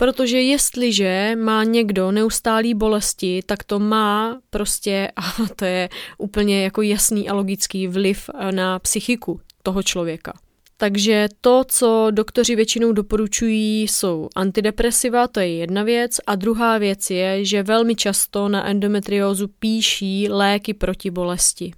Protože 0.00 0.40
jestliže 0.40 1.36
má 1.36 1.64
někdo 1.64 2.10
neustálý 2.10 2.74
bolesti, 2.74 3.42
tak 3.46 3.64
to 3.64 3.78
má 3.78 4.40
prostě, 4.50 5.10
a 5.16 5.22
to 5.56 5.64
je 5.64 5.88
úplně 6.18 6.64
jako 6.64 6.82
jasný 6.82 7.28
a 7.28 7.34
logický 7.34 7.88
vliv 7.88 8.30
na 8.50 8.78
psychiku 8.78 9.40
toho 9.62 9.82
člověka. 9.82 10.32
Takže 10.76 11.28
to, 11.40 11.64
co 11.68 12.06
doktoři 12.10 12.56
většinou 12.56 12.92
doporučují, 12.92 13.82
jsou 13.82 14.28
antidepresiva, 14.36 15.28
to 15.28 15.40
je 15.40 15.56
jedna 15.56 15.82
věc. 15.82 16.20
A 16.26 16.34
druhá 16.34 16.78
věc 16.78 17.10
je, 17.10 17.44
že 17.44 17.62
velmi 17.62 17.94
často 17.94 18.48
na 18.48 18.66
endometriózu 18.66 19.48
píší 19.48 20.28
léky 20.28 20.74
proti 20.74 21.10
bolesti. 21.10 21.72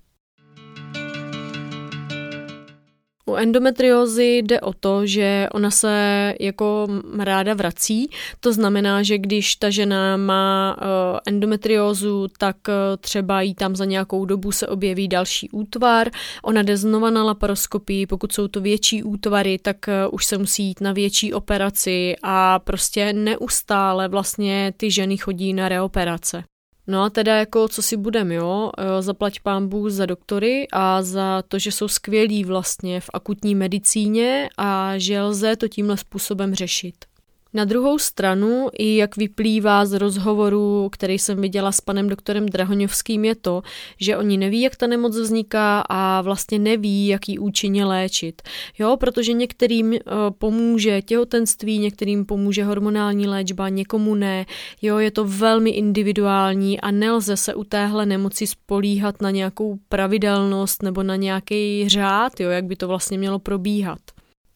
U 3.30 3.36
endometriózy 3.36 4.24
jde 4.24 4.60
o 4.60 4.72
to, 4.72 5.06
že 5.06 5.48
ona 5.52 5.70
se 5.70 6.34
jako 6.40 6.88
ráda 7.18 7.54
vrací. 7.54 8.10
To 8.40 8.52
znamená, 8.52 9.02
že 9.02 9.18
když 9.18 9.56
ta 9.56 9.70
žena 9.70 10.16
má 10.16 10.76
uh, 10.76 11.18
endometriózu, 11.26 12.28
tak 12.38 12.56
uh, 12.68 12.74
třeba 13.00 13.42
jí 13.42 13.54
tam 13.54 13.76
za 13.76 13.84
nějakou 13.84 14.24
dobu 14.24 14.52
se 14.52 14.66
objeví 14.68 15.08
další 15.08 15.50
útvar. 15.50 16.10
Ona 16.42 16.62
jde 16.62 16.76
znova 16.76 17.10
na 17.10 17.24
laparoskopii. 17.24 18.06
Pokud 18.06 18.32
jsou 18.32 18.48
to 18.48 18.60
větší 18.60 19.02
útvary, 19.02 19.58
tak 19.58 19.76
uh, 19.88 20.14
už 20.14 20.26
se 20.26 20.38
musí 20.38 20.64
jít 20.64 20.80
na 20.80 20.92
větší 20.92 21.34
operaci 21.34 22.16
a 22.22 22.58
prostě 22.58 23.12
neustále 23.12 24.08
vlastně 24.08 24.72
ty 24.76 24.90
ženy 24.90 25.16
chodí 25.16 25.52
na 25.52 25.68
reoperace. 25.68 26.44
No 26.86 27.02
a 27.02 27.10
teda 27.10 27.36
jako 27.36 27.68
co 27.68 27.82
si 27.82 27.96
budem, 27.96 28.32
jo, 28.32 28.70
e, 28.78 29.02
zaplať 29.02 29.40
pán 29.40 29.68
Bůh 29.68 29.90
za 29.90 30.06
doktory 30.06 30.66
a 30.72 31.02
za 31.02 31.42
to, 31.48 31.58
že 31.58 31.72
jsou 31.72 31.88
skvělí 31.88 32.44
vlastně 32.44 33.00
v 33.00 33.10
akutní 33.14 33.54
medicíně 33.54 34.48
a 34.58 34.92
že 34.96 35.22
lze 35.22 35.56
to 35.56 35.68
tímhle 35.68 35.96
způsobem 35.96 36.54
řešit. 36.54 37.09
Na 37.54 37.64
druhou 37.64 37.98
stranu, 37.98 38.68
i 38.78 38.96
jak 38.96 39.16
vyplývá 39.16 39.86
z 39.86 39.92
rozhovoru, 39.92 40.88
který 40.92 41.18
jsem 41.18 41.40
viděla 41.40 41.72
s 41.72 41.80
panem 41.80 42.08
doktorem 42.08 42.46
Drahoňovským, 42.46 43.24
je 43.24 43.34
to, 43.34 43.62
že 44.00 44.16
oni 44.16 44.36
neví, 44.36 44.60
jak 44.60 44.76
ta 44.76 44.86
nemoc 44.86 45.16
vzniká 45.16 45.80
a 45.88 46.20
vlastně 46.20 46.58
neví, 46.58 47.06
jak 47.06 47.28
ji 47.28 47.38
účinně 47.38 47.84
léčit. 47.84 48.42
Jo, 48.78 48.96
protože 48.96 49.32
některým 49.32 49.92
uh, 49.92 49.98
pomůže 50.38 51.02
těhotenství, 51.02 51.78
některým 51.78 52.26
pomůže 52.26 52.64
hormonální 52.64 53.26
léčba, 53.26 53.68
někomu 53.68 54.14
ne. 54.14 54.46
Jo, 54.82 54.98
je 54.98 55.10
to 55.10 55.24
velmi 55.24 55.70
individuální 55.70 56.80
a 56.80 56.90
nelze 56.90 57.36
se 57.36 57.54
u 57.54 57.64
téhle 57.64 58.06
nemoci 58.06 58.46
spolíhat 58.46 59.22
na 59.22 59.30
nějakou 59.30 59.78
pravidelnost 59.88 60.82
nebo 60.82 61.02
na 61.02 61.16
nějaký 61.16 61.88
řád, 61.88 62.40
jo, 62.40 62.50
jak 62.50 62.64
by 62.64 62.76
to 62.76 62.88
vlastně 62.88 63.18
mělo 63.18 63.38
probíhat. 63.38 63.98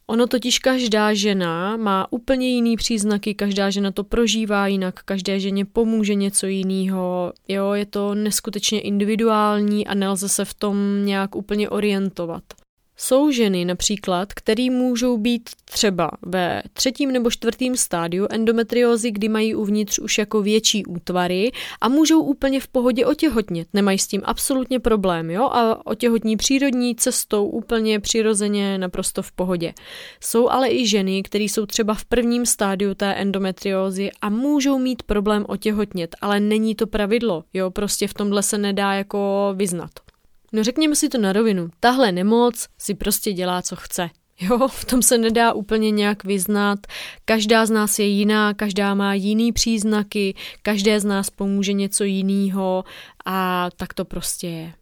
Ono 0.06 0.26
totiž 0.26 0.58
každá 0.58 1.14
žena 1.14 1.76
má 1.76 2.06
úplně 2.10 2.48
jiný 2.48 2.76
příznaky, 2.76 3.34
každá 3.34 3.70
žena 3.70 3.90
to 3.90 4.04
prožívá 4.04 4.66
jinak, 4.66 5.00
každé 5.04 5.40
ženě 5.40 5.64
pomůže 5.64 6.14
něco 6.14 6.46
jiného. 6.46 7.32
Jo, 7.48 7.72
je 7.72 7.86
to 7.86 8.14
neskutečně 8.14 8.80
individuální 8.80 9.86
a 9.86 9.94
nelze 9.94 10.28
se 10.28 10.44
v 10.44 10.54
tom 10.54 11.04
nějak 11.04 11.36
úplně 11.36 11.68
orientovat. 11.68 12.42
Jsou 12.96 13.30
ženy 13.30 13.64
například, 13.64 14.32
které 14.32 14.70
můžou 14.70 15.18
být 15.18 15.50
třeba 15.64 16.10
ve 16.22 16.62
třetím 16.72 17.12
nebo 17.12 17.30
čtvrtém 17.30 17.76
stádiu 17.76 18.26
endometriózy, 18.30 19.10
kdy 19.10 19.28
mají 19.28 19.54
uvnitř 19.54 19.98
už 19.98 20.18
jako 20.18 20.42
větší 20.42 20.86
útvary 20.86 21.52
a 21.80 21.88
můžou 21.88 22.20
úplně 22.20 22.60
v 22.60 22.68
pohodě 22.68 23.06
otěhotnět. 23.06 23.68
Nemají 23.72 23.98
s 23.98 24.06
tím 24.06 24.20
absolutně 24.24 24.80
problém, 24.80 25.30
jo? 25.30 25.44
A 25.44 25.86
otěhotní 25.86 26.36
přírodní 26.36 26.94
cestou 26.96 27.46
úplně 27.46 28.00
přirozeně 28.00 28.78
naprosto 28.78 29.22
v 29.22 29.32
pohodě. 29.32 29.74
Jsou 30.20 30.48
ale 30.48 30.70
i 30.70 30.86
ženy, 30.86 31.22
které 31.22 31.44
jsou 31.44 31.66
třeba 31.66 31.94
v 31.94 32.04
prvním 32.04 32.46
stádiu 32.46 32.94
té 32.94 33.14
endometriózy 33.14 34.10
a 34.20 34.28
můžou 34.28 34.78
mít 34.78 35.02
problém 35.02 35.44
otěhotnět, 35.48 36.16
ale 36.20 36.40
není 36.40 36.74
to 36.74 36.86
pravidlo, 36.86 37.44
jo? 37.54 37.70
Prostě 37.70 38.08
v 38.08 38.14
tomhle 38.14 38.42
se 38.42 38.58
nedá 38.58 38.92
jako 38.92 39.52
vyznat. 39.56 40.03
No 40.54 40.64
řekněme 40.64 40.96
si 40.96 41.08
to 41.08 41.18
na 41.18 41.32
rovinu, 41.32 41.68
tahle 41.80 42.12
nemoc 42.12 42.66
si 42.78 42.94
prostě 42.94 43.32
dělá, 43.32 43.62
co 43.62 43.76
chce. 43.76 44.10
Jo, 44.40 44.68
v 44.68 44.84
tom 44.84 45.02
se 45.02 45.18
nedá 45.18 45.52
úplně 45.52 45.90
nějak 45.90 46.24
vyznat. 46.24 46.78
Každá 47.24 47.66
z 47.66 47.70
nás 47.70 47.98
je 47.98 48.06
jiná, 48.06 48.54
každá 48.54 48.94
má 48.94 49.14
jiný 49.14 49.52
příznaky, 49.52 50.34
každé 50.62 51.00
z 51.00 51.04
nás 51.04 51.30
pomůže 51.30 51.72
něco 51.72 52.04
jiného 52.04 52.84
a 53.26 53.68
tak 53.76 53.94
to 53.94 54.04
prostě 54.04 54.46
je. 54.46 54.72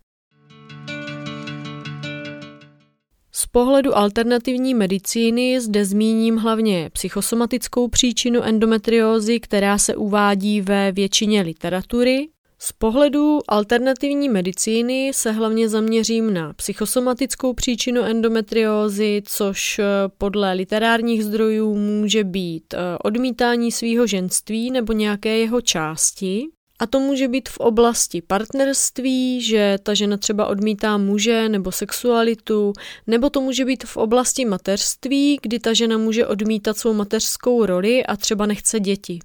Z 3.33 3.47
pohledu 3.47 3.97
alternativní 3.97 4.75
medicíny 4.75 5.61
zde 5.61 5.85
zmíním 5.85 6.37
hlavně 6.37 6.91
psychosomatickou 6.93 7.89
příčinu 7.89 8.43
endometriózy, 8.43 9.41
která 9.41 9.79
se 9.79 9.97
uvádí 9.97 10.61
ve 10.61 10.93
většině 10.93 11.43
literatury, 11.43 12.29
z 12.65 12.73
pohledu 12.73 13.39
alternativní 13.49 14.29
medicíny 14.29 15.11
se 15.15 15.33
hlavně 15.33 15.69
zaměřím 15.69 16.35
na 16.35 16.53
psychosomatickou 16.53 17.53
příčinu 17.53 18.03
endometriózy, 18.03 19.23
což 19.25 19.79
eh, 19.79 19.85
podle 20.19 20.53
literárních 20.53 21.25
zdrojů 21.25 21.75
může 21.75 22.25
být 22.25 22.75
eh, 22.75 22.79
odmítání 23.05 23.73
svého 23.73 24.07
ženství 24.07 24.71
nebo 24.71 24.93
nějaké 24.93 25.39
jeho 25.39 25.61
části. 25.61 26.47
A 26.79 26.87
to 26.87 27.01
může 27.01 27.29
být 27.29 27.49
v 27.49 27.59
oblasti 27.59 28.23
partnerství, 28.23 29.41
že 29.41 29.79
ta 29.83 29.95
žena 29.95 30.17
třeba 30.17 30.47
odmítá 30.47 30.99
muže 30.99 31.49
nebo 31.49 31.73
sexualitu, 31.73 32.73
nebo 33.07 33.31
to 33.31 33.41
může 33.41 33.65
být 33.65 33.85
v 33.85 33.97
oblasti 33.97 34.45
mateřství, 34.45 35.39
kdy 35.43 35.59
ta 35.59 35.73
žena 35.73 35.99
může 35.99 36.27
odmítat 36.27 36.79
svou 36.79 36.95
mateřskou 36.95 37.67
roli 37.67 38.07
a 38.07 38.17
třeba 38.17 38.47
nechce 38.47 38.81
děti. 38.81 39.19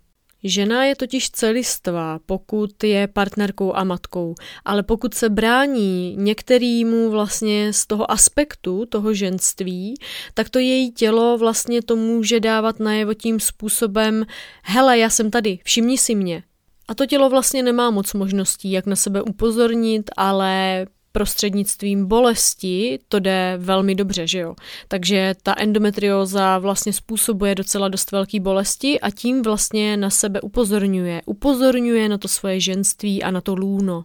Žena 0.44 0.84
je 0.84 0.96
totiž 0.96 1.30
celistvá, 1.30 2.20
pokud 2.26 2.84
je 2.84 3.08
partnerkou 3.08 3.76
a 3.76 3.84
matkou, 3.84 4.36
ale 4.66 4.84
pokud 4.84 5.14
se 5.14 5.30
brání 5.30 6.16
některýmu 6.16 7.10
vlastně 7.10 7.74
z 7.74 7.88
toho 7.88 8.12
aspektu 8.12 8.86
toho 8.86 9.14
ženství, 9.14 9.96
tak 10.34 10.50
to 10.50 10.60
její 10.60 10.92
tělo 10.92 11.38
vlastně 11.38 11.82
to 11.82 11.96
může 11.96 12.40
dávat 12.40 12.80
najevo 12.80 13.14
tím 13.14 13.40
způsobem 13.40 14.26
hele, 14.64 14.98
já 14.98 15.10
jsem 15.10 15.32
tady, 15.32 15.60
všimni 15.64 15.98
si 15.98 16.16
mě. 16.16 16.44
A 16.88 16.96
to 16.96 17.06
tělo 17.06 17.30
vlastně 17.30 17.64
nemá 17.64 17.90
moc 17.90 18.14
možností, 18.14 18.72
jak 18.72 18.86
na 18.86 18.96
sebe 18.96 19.22
upozornit, 19.22 20.10
ale 20.18 20.86
prostřednictvím 21.12 22.06
bolesti 22.06 23.00
to 23.08 23.20
jde 23.20 23.54
velmi 23.58 23.96
dobře, 23.96 24.28
že 24.28 24.40
jo. 24.40 24.56
Takže 24.88 25.36
ta 25.44 25.56
endometrióza 25.58 26.58
vlastně 26.58 26.94
způsobuje 26.94 27.56
docela 27.56 27.88
dost 27.88 28.12
velký 28.12 28.40
bolesti 28.40 29.00
a 29.00 29.12
tím 29.12 29.42
vlastně 29.42 29.98
na 29.98 30.10
sebe 30.10 30.42
upozorňuje. 30.42 31.22
Upozorňuje 31.26 32.10
na 32.10 32.18
to 32.18 32.28
svoje 32.28 32.60
ženství 32.60 33.24
a 33.24 33.32
na 33.32 33.42
to 33.42 33.56
lůno. 33.56 34.04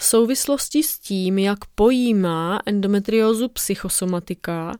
V 0.00 0.04
souvislosti 0.04 0.82
s 0.82 0.98
tím, 0.98 1.38
jak 1.38 1.58
pojímá 1.74 2.60
endometriózu 2.66 3.48
psychosomatika, 3.48 4.72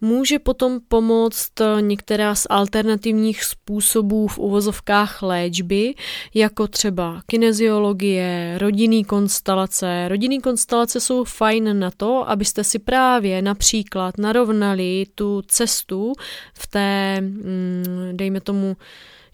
může 0.00 0.38
potom 0.38 0.80
pomoct 0.88 1.52
některá 1.80 2.34
z 2.34 2.46
alternativních 2.50 3.44
způsobů 3.44 4.26
v 4.26 4.38
uvozovkách 4.38 5.22
léčby, 5.22 5.94
jako 6.34 6.68
třeba 6.68 7.22
kineziologie, 7.26 8.58
rodinný 8.58 9.04
konstelace. 9.04 10.08
Rodinný 10.08 10.40
konstelace 10.40 11.00
jsou 11.00 11.24
fajn 11.24 11.78
na 11.78 11.90
to, 11.90 12.30
abyste 12.30 12.64
si 12.64 12.78
právě 12.78 13.42
například 13.42 14.18
narovnali 14.18 15.06
tu 15.14 15.42
cestu 15.46 16.12
v 16.54 16.66
té, 16.66 17.20
mm, 17.20 18.12
dejme 18.12 18.40
tomu, 18.40 18.76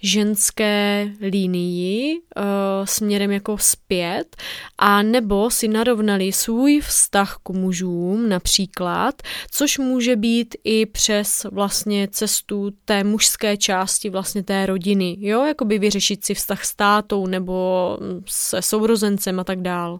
ženské 0.03 1.09
línii 1.21 2.21
uh, 2.37 2.43
směrem 2.85 3.31
jako 3.31 3.59
zpět 3.59 4.37
a 4.79 5.03
nebo 5.03 5.51
si 5.51 5.69
narovnali 5.69 6.33
svůj 6.33 6.81
vztah 6.81 7.39
k 7.43 7.51
mužům 7.51 8.29
například, 8.29 9.23
což 9.51 9.79
může 9.79 10.17
být 10.17 10.57
i 10.65 10.87
přes 10.87 11.47
vlastně 11.53 12.09
cestu 12.11 12.71
té 12.85 13.05
mužské 13.05 13.57
části 13.57 14.11
vlastně 14.11 14.43
té 14.43 14.67
rodiny, 14.67 15.17
jo, 15.21 15.45
jakoby 15.45 15.79
vyřešit 15.79 16.25
si 16.25 16.35
vztah 16.35 16.65
s 16.65 16.75
tátou 16.75 17.27
nebo 17.27 17.99
se 18.29 18.63
sourozencem 18.63 19.41
a 19.41 19.45
tak 19.45 19.63
dál. 19.63 19.99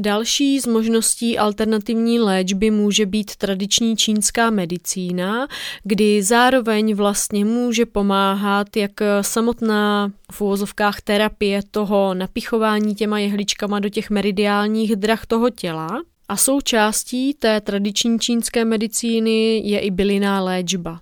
Další 0.00 0.60
z 0.60 0.66
možností 0.66 1.38
alternativní 1.38 2.20
léčby 2.20 2.70
může 2.70 3.06
být 3.06 3.36
tradiční 3.36 3.96
čínská 3.96 4.50
medicína, 4.50 5.48
kdy 5.84 6.22
zároveň 6.22 6.94
vlastně 6.94 7.44
může 7.44 7.86
pomáhat 7.86 8.76
jak 8.76 8.92
samotná 9.20 10.12
v 10.32 10.40
úvozovkách 10.40 11.00
terapie 11.00 11.60
toho 11.70 12.14
napichování 12.14 12.94
těma 12.94 13.18
jehličkama 13.18 13.78
do 13.78 13.88
těch 13.88 14.10
meridiálních 14.10 14.96
drah 14.96 15.26
toho 15.26 15.50
těla, 15.50 15.88
a 16.28 16.36
součástí 16.36 17.34
té 17.34 17.60
tradiční 17.60 18.18
čínské 18.18 18.64
medicíny 18.64 19.62
je 19.64 19.78
i 19.78 19.90
bylinná 19.90 20.40
léčba. 20.40 21.00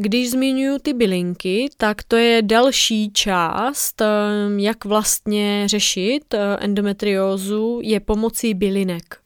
Když 0.00 0.30
zmiňuji 0.30 0.78
ty 0.78 0.92
bylinky, 0.92 1.68
tak 1.76 2.02
to 2.02 2.16
je 2.16 2.42
další 2.42 3.10
část, 3.12 4.00
ehm, 4.00 4.58
jak 4.58 4.84
vlastně 4.84 5.62
řešit 5.66 6.34
eh, 6.34 6.56
endometriózu, 6.60 7.80
je 7.82 8.00
pomocí 8.00 8.54
bylinek. 8.54 9.18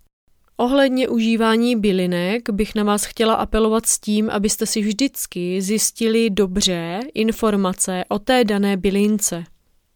Ohledně 0.56 1.08
užívání 1.08 1.76
bylinek 1.76 2.50
bych 2.50 2.74
na 2.74 2.84
vás 2.84 3.04
chtěla 3.04 3.34
apelovat 3.34 3.86
s 3.86 3.98
tím, 3.98 4.30
abyste 4.30 4.66
si 4.66 4.80
vždycky 4.80 5.62
zjistili 5.62 6.30
dobře 6.30 7.00
informace 7.14 8.04
o 8.08 8.18
té 8.18 8.44
dané 8.44 8.76
bylince. 8.76 9.44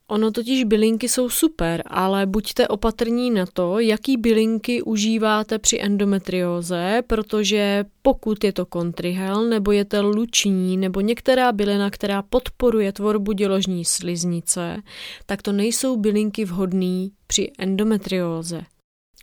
Ono 0.08 0.30
totiž 0.30 0.64
bylinky 0.64 1.08
jsou 1.08 1.28
super, 1.28 1.82
ale 1.86 2.26
buďte 2.26 2.68
opatrní 2.68 3.30
na 3.30 3.46
to, 3.46 3.78
jaký 3.78 4.16
bylinky 4.16 4.82
užíváte 4.82 5.58
při 5.58 5.80
endometrióze, 5.80 7.02
protože 7.06 7.84
pokud 8.02 8.44
je 8.44 8.52
to 8.52 8.66
kontrihel, 8.66 9.44
nebo 9.44 9.72
je 9.72 9.84
to 9.84 10.02
luční, 10.02 10.76
nebo 10.76 11.00
některá 11.00 11.52
bylina, 11.52 11.90
která 11.90 12.22
podporuje 12.22 12.92
tvorbu 12.92 13.32
děložní 13.32 13.84
sliznice, 13.84 14.82
tak 15.26 15.42
to 15.42 15.52
nejsou 15.52 15.96
bylinky 15.96 16.44
vhodné 16.44 17.08
při 17.26 17.52
endometrióze. 17.58 18.62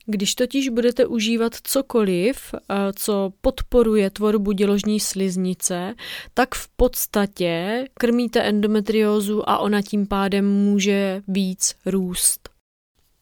Když 0.06 0.36
totiž 0.36 0.70
budete 0.70 1.06
užívat 1.06 1.54
cokoliv, 1.64 2.38
eh, 2.56 2.76
co 2.96 3.34
podporuje 3.42 4.10
tvorbu 4.10 4.52
děložní 4.52 5.00
sliznice, 5.00 5.96
tak 6.34 6.56
v 6.56 6.68
podstatě 6.76 7.86
krmíte 7.94 8.42
endometriózu 8.42 9.50
a 9.50 9.58
ona 9.58 9.82
tím 9.82 10.08
pádem 10.08 10.46
může 10.46 11.22
víc 11.28 11.76
růst. 11.86 12.50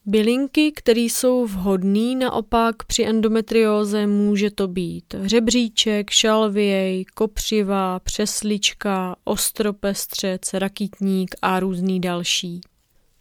Bylinky, 0.06 0.72
které 0.72 1.00
jsou 1.00 1.46
vhodné 1.46 2.14
naopak 2.14 2.84
při 2.86 3.04
endometrióze, 3.04 4.06
může 4.06 4.50
to 4.50 4.68
být 4.68 5.14
řebříček, 5.22 6.10
šalvěj, 6.10 7.04
kopřiva, 7.14 8.00
přeslička, 8.00 9.16
ostropestřec, 9.24 10.54
rakitník 10.54 11.34
a 11.42 11.60
různý 11.60 12.00
další. 12.00 12.60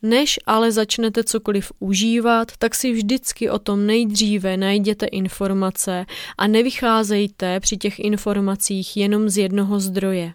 Než 0.01 0.39
ale 0.45 0.71
začnete 0.71 1.23
cokoliv 1.23 1.71
užívat, 1.79 2.51
tak 2.57 2.75
si 2.75 2.91
vždycky 2.91 3.49
o 3.49 3.59
tom 3.59 3.85
nejdříve 3.85 4.57
najděte 4.57 5.05
informace 5.05 6.05
a 6.37 6.47
nevycházejte 6.47 7.59
při 7.59 7.77
těch 7.77 7.99
informacích 7.99 8.97
jenom 8.97 9.29
z 9.29 9.37
jednoho 9.37 9.79
zdroje. 9.79 10.33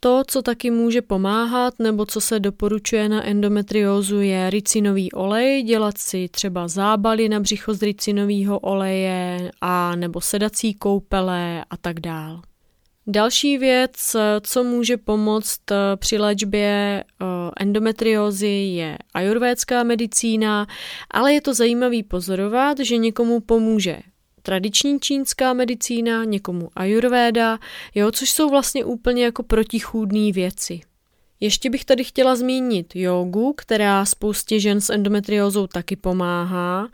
To, 0.00 0.22
co 0.26 0.42
taky 0.42 0.70
může 0.70 1.02
pomáhat 1.02 1.74
nebo 1.78 2.06
co 2.06 2.20
se 2.20 2.40
doporučuje 2.40 3.08
na 3.08 3.26
endometriózu 3.26 4.20
je 4.20 4.50
ricinový 4.50 5.12
olej, 5.12 5.62
dělat 5.62 5.98
si 5.98 6.28
třeba 6.28 6.68
zábaly 6.68 7.28
na 7.28 7.40
břicho 7.40 7.74
z 7.74 7.82
ricinového 7.82 8.58
oleje 8.58 9.50
a 9.60 9.96
nebo 9.96 10.20
sedací 10.20 10.74
koupele 10.74 11.64
a 11.70 11.76
tak 11.76 12.00
dál. 12.00 12.42
Další 13.06 13.58
věc, 13.58 14.16
co 14.40 14.64
může 14.64 14.96
pomoct 14.96 15.70
eh, 15.70 15.76
při 15.96 16.18
léčbě 16.18 17.04
eh, 17.04 17.24
endometriózy, 17.60 18.46
je 18.48 18.98
ajurvédská 19.14 19.82
medicína, 19.82 20.66
ale 21.10 21.32
je 21.32 21.40
to 21.40 21.54
zajímavý 21.54 22.02
pozorovat, 22.02 22.78
že 22.78 22.96
někomu 22.96 23.40
pomůže 23.40 23.98
tradiční 24.42 25.00
čínská 25.00 25.52
medicína, 25.52 26.24
někomu 26.24 26.68
ajurvéda, 26.76 27.58
jo, 27.94 28.12
což 28.12 28.30
jsou 28.30 28.50
vlastně 28.50 28.84
úplně 28.84 29.24
jako 29.24 29.42
protichůdné 29.42 30.32
věci. 30.32 30.80
Ještě 31.40 31.70
bych 31.70 31.84
tady 31.84 32.04
chtěla 32.04 32.36
zmínit 32.36 32.96
jogu, 32.96 33.54
která 33.56 34.04
spoustě 34.04 34.60
žen 34.60 34.80
s 34.80 34.90
endometriózou 34.90 35.66
taky 35.66 35.96
pomáhá 35.96 36.88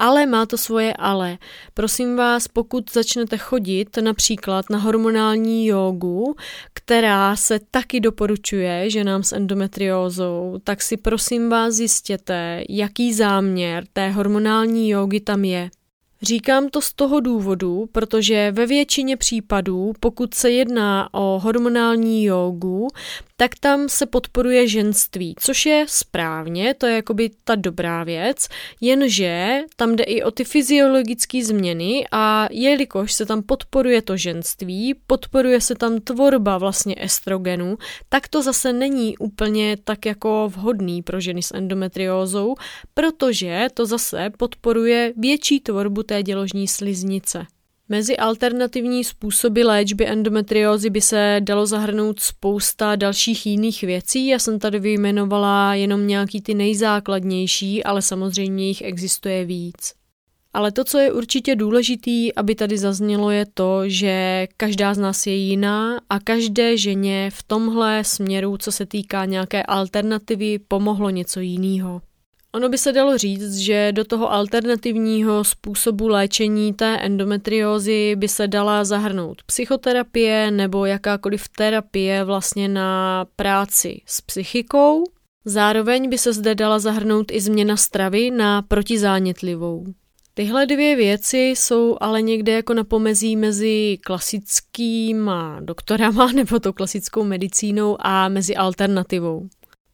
ale 0.00 0.26
má 0.26 0.46
to 0.46 0.58
svoje 0.58 0.94
ale. 0.94 1.38
Prosím 1.74 2.16
vás, 2.16 2.48
pokud 2.48 2.92
začnete 2.92 3.38
chodit 3.38 3.96
například 4.00 4.70
na 4.70 4.78
hormonální 4.78 5.66
jogu, 5.66 6.34
která 6.72 7.36
se 7.36 7.60
taky 7.70 8.00
doporučuje 8.00 8.90
ženám 8.90 9.22
s 9.22 9.32
endometriózou, 9.32 10.58
tak 10.64 10.82
si 10.82 10.96
prosím 10.96 11.50
vás 11.50 11.74
zjistěte, 11.74 12.62
jaký 12.68 13.14
záměr 13.14 13.84
té 13.92 14.10
hormonální 14.10 14.90
jogy 14.90 15.20
tam 15.20 15.44
je. 15.44 15.70
Říkám 16.22 16.68
to 16.68 16.80
z 16.80 16.92
toho 16.92 17.20
důvodu, 17.20 17.88
protože 17.92 18.52
ve 18.52 18.66
většině 18.66 19.16
případů, 19.16 19.92
pokud 20.00 20.34
se 20.34 20.50
jedná 20.50 21.14
o 21.14 21.38
hormonální 21.38 22.24
jogu, 22.24 22.88
tak 23.36 23.50
tam 23.60 23.88
se 23.88 24.06
podporuje 24.06 24.68
ženství, 24.68 25.34
což 25.38 25.66
je 25.66 25.84
správně, 25.88 26.74
to 26.74 26.86
je 26.86 26.94
jakoby 26.94 27.30
ta 27.44 27.54
dobrá 27.54 28.04
věc, 28.04 28.48
jenže 28.80 29.60
tam 29.76 29.96
jde 29.96 30.04
i 30.04 30.22
o 30.22 30.30
ty 30.30 30.44
fyziologické 30.44 31.44
změny 31.44 32.06
a 32.12 32.48
jelikož 32.50 33.12
se 33.12 33.26
tam 33.26 33.42
podporuje 33.42 34.02
to 34.02 34.16
ženství, 34.16 34.94
podporuje 35.06 35.60
se 35.60 35.74
tam 35.74 36.00
tvorba 36.00 36.58
vlastně 36.58 36.94
estrogenu, 36.98 37.78
tak 38.08 38.28
to 38.28 38.42
zase 38.42 38.72
není 38.72 39.18
úplně 39.18 39.76
tak 39.84 40.06
jako 40.06 40.50
vhodný 40.54 41.02
pro 41.02 41.20
ženy 41.20 41.42
s 41.42 41.54
endometriózou, 41.54 42.54
protože 42.94 43.66
to 43.74 43.86
zase 43.86 44.30
podporuje 44.38 45.12
větší 45.16 45.60
tvorbu 45.60 46.02
té 46.10 46.22
děložní 46.22 46.68
sliznice. 46.68 47.46
Mezi 47.88 48.16
alternativní 48.16 49.04
způsoby 49.04 49.62
léčby 49.62 50.08
endometriózy 50.08 50.90
by 50.90 51.00
se 51.00 51.36
dalo 51.40 51.66
zahrnout 51.66 52.20
spousta 52.20 52.96
dalších 52.96 53.46
jiných 53.46 53.82
věcí. 53.82 54.26
Já 54.26 54.38
jsem 54.38 54.58
tady 54.58 54.78
vyjmenovala 54.78 55.74
jenom 55.74 56.06
nějaký 56.06 56.40
ty 56.40 56.54
nejzákladnější, 56.54 57.84
ale 57.84 58.02
samozřejmě 58.02 58.68
jich 58.68 58.82
existuje 58.82 59.44
víc. 59.44 59.92
Ale 60.52 60.72
to, 60.72 60.84
co 60.84 60.98
je 60.98 61.12
určitě 61.12 61.56
důležitý, 61.56 62.34
aby 62.34 62.54
tady 62.54 62.78
zaznělo, 62.78 63.30
je 63.30 63.46
to, 63.54 63.88
že 63.88 64.46
každá 64.56 64.94
z 64.94 64.98
nás 64.98 65.26
je 65.26 65.34
jiná 65.34 66.00
a 66.10 66.20
každé 66.20 66.76
ženě 66.76 67.30
v 67.32 67.42
tomhle 67.42 68.04
směru, 68.04 68.56
co 68.56 68.72
se 68.72 68.86
týká 68.86 69.24
nějaké 69.24 69.62
alternativy, 69.62 70.58
pomohlo 70.58 71.10
něco 71.10 71.40
jiného. 71.40 72.02
Ono 72.52 72.68
by 72.68 72.78
se 72.78 72.92
dalo 72.92 73.18
říct, 73.18 73.56
že 73.56 73.92
do 73.92 74.04
toho 74.04 74.32
alternativního 74.32 75.44
způsobu 75.44 76.08
léčení 76.08 76.72
té 76.72 76.96
endometriózy 76.96 78.16
by 78.16 78.28
se 78.28 78.48
dala 78.48 78.84
zahrnout 78.84 79.42
psychoterapie 79.42 80.50
nebo 80.50 80.86
jakákoliv 80.86 81.48
terapie 81.48 82.24
vlastně 82.24 82.68
na 82.68 83.24
práci 83.36 84.00
s 84.06 84.20
psychikou. 84.20 85.04
Zároveň 85.44 86.10
by 86.10 86.18
se 86.18 86.32
zde 86.32 86.54
dala 86.54 86.78
zahrnout 86.78 87.32
i 87.32 87.40
změna 87.40 87.76
stravy 87.76 88.30
na 88.30 88.62
protizánětlivou. 88.62 89.84
Tyhle 90.34 90.66
dvě 90.66 90.96
věci 90.96 91.38
jsou 91.38 91.96
ale 92.00 92.22
někde 92.22 92.52
jako 92.52 92.74
na 92.74 92.84
pomezí 92.84 93.36
mezi 93.36 93.98
klasickýma 94.04 95.60
doktorama 95.60 96.32
nebo 96.34 96.60
tou 96.60 96.72
klasickou 96.72 97.24
medicínou 97.24 97.96
a 98.00 98.28
mezi 98.28 98.56
alternativou. 98.56 99.48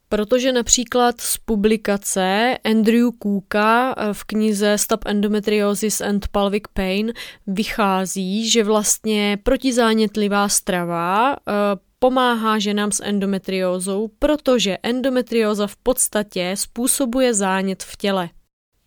Protože 0.09 0.53
například 0.53 1.21
z 1.21 1.39
publikace 1.39 2.59
Andrew 2.65 3.09
Cooka 3.23 3.95
eh, 3.97 4.15
v 4.15 4.25
knize 4.25 4.79
Stop 4.79 5.01
Endometriosis 5.07 6.01
and 6.01 6.29
Pelvic 6.29 6.63
Pain 6.73 7.13
vychází, 7.47 8.51
že 8.51 8.65
vlastně 8.65 9.39
protizánětlivá 9.43 10.49
strava 10.49 11.33
eh, 11.33 11.53
pomáhá 11.99 12.59
ženám 12.59 12.93
s 12.93 13.03
endometriózou, 13.05 14.09
protože 14.19 14.79
endometrióza 14.83 15.67
v 15.67 15.77
podstatě 15.77 16.55
způsobuje 16.57 17.35
zánět 17.35 17.83
v 17.83 17.97
těle. 17.97 18.29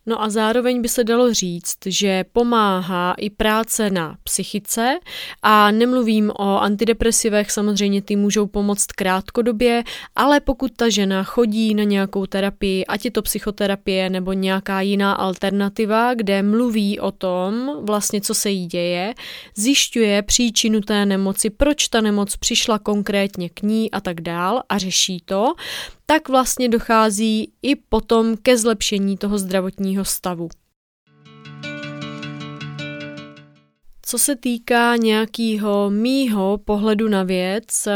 No 0.10 0.22
a 0.22 0.30
zároveň 0.30 0.82
by 0.82 0.90
se 0.90 1.04
dalo 1.04 1.34
říct, 1.34 1.78
že 1.86 2.26
pomáhá 2.34 3.14
i 3.14 3.30
práce 3.30 3.90
na 3.90 4.18
psychice 4.24 5.00
a 5.42 5.72
nemluvím 5.72 6.32
o 6.40 6.60
antidepresivech, 6.60 7.52
samozřejmě 7.52 8.02
ty 8.02 8.16
můžou 8.16 8.48
pomoct 8.48 8.86
krátkodobě, 8.86 9.84
ale 10.16 10.40
pokud 10.40 10.72
ta 10.76 10.90
žena 10.90 11.24
chodí 11.24 11.74
na 11.74 11.84
nějakou 11.84 12.26
terapii, 12.26 12.86
ať 12.86 13.06
je 13.06 13.12
to 13.12 13.22
psychoterapie 13.22 14.10
nebo 14.10 14.34
nějaká 14.34 14.82
jiná 14.82 15.14
alternativa, 15.14 16.14
kde 16.14 16.44
mluví 16.44 17.00
o 17.00 17.12
tom, 17.12 17.72
vlastně 17.82 18.22
co 18.22 18.34
se 18.34 18.50
jí 18.50 18.68
děje, 18.68 19.14
zjišťuje 19.56 20.22
příčinu 20.22 20.82
té 20.82 21.06
nemoci, 21.06 21.50
proč 21.50 21.88
ta 21.88 22.02
nemoc 22.02 22.36
přišla 22.36 22.80
konkrétně 22.80 23.50
k 23.50 23.62
ní 23.62 23.92
a 23.92 24.02
tak 24.02 24.22
dál 24.22 24.64
a 24.70 24.78
řeší 24.78 25.22
to, 25.26 25.54
tak 26.10 26.30
vlastně 26.30 26.70
dochází 26.70 27.52
i 27.62 27.76
potom 27.76 28.38
ke 28.38 28.58
zlepšení 28.58 29.18
toho 29.18 29.38
zdravotního 29.38 30.06
stavu. 30.06 30.50
Co 34.02 34.18
se 34.18 34.36
týká 34.36 34.96
nějakého 34.96 35.90
mýho 35.90 36.58
pohledu 36.66 37.10
na 37.10 37.24
věc, 37.24 37.88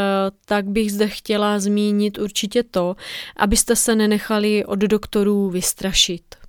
tak 0.44 0.68
bych 0.68 0.92
zde 0.92 1.08
chtěla 1.08 1.58
zmínit 1.58 2.18
určitě 2.18 2.62
to, 2.62 2.96
abyste 3.36 3.76
se 3.76 3.96
nenechali 3.96 4.64
od 4.64 4.78
doktorů 4.78 5.50
vystrašit. 5.50 6.43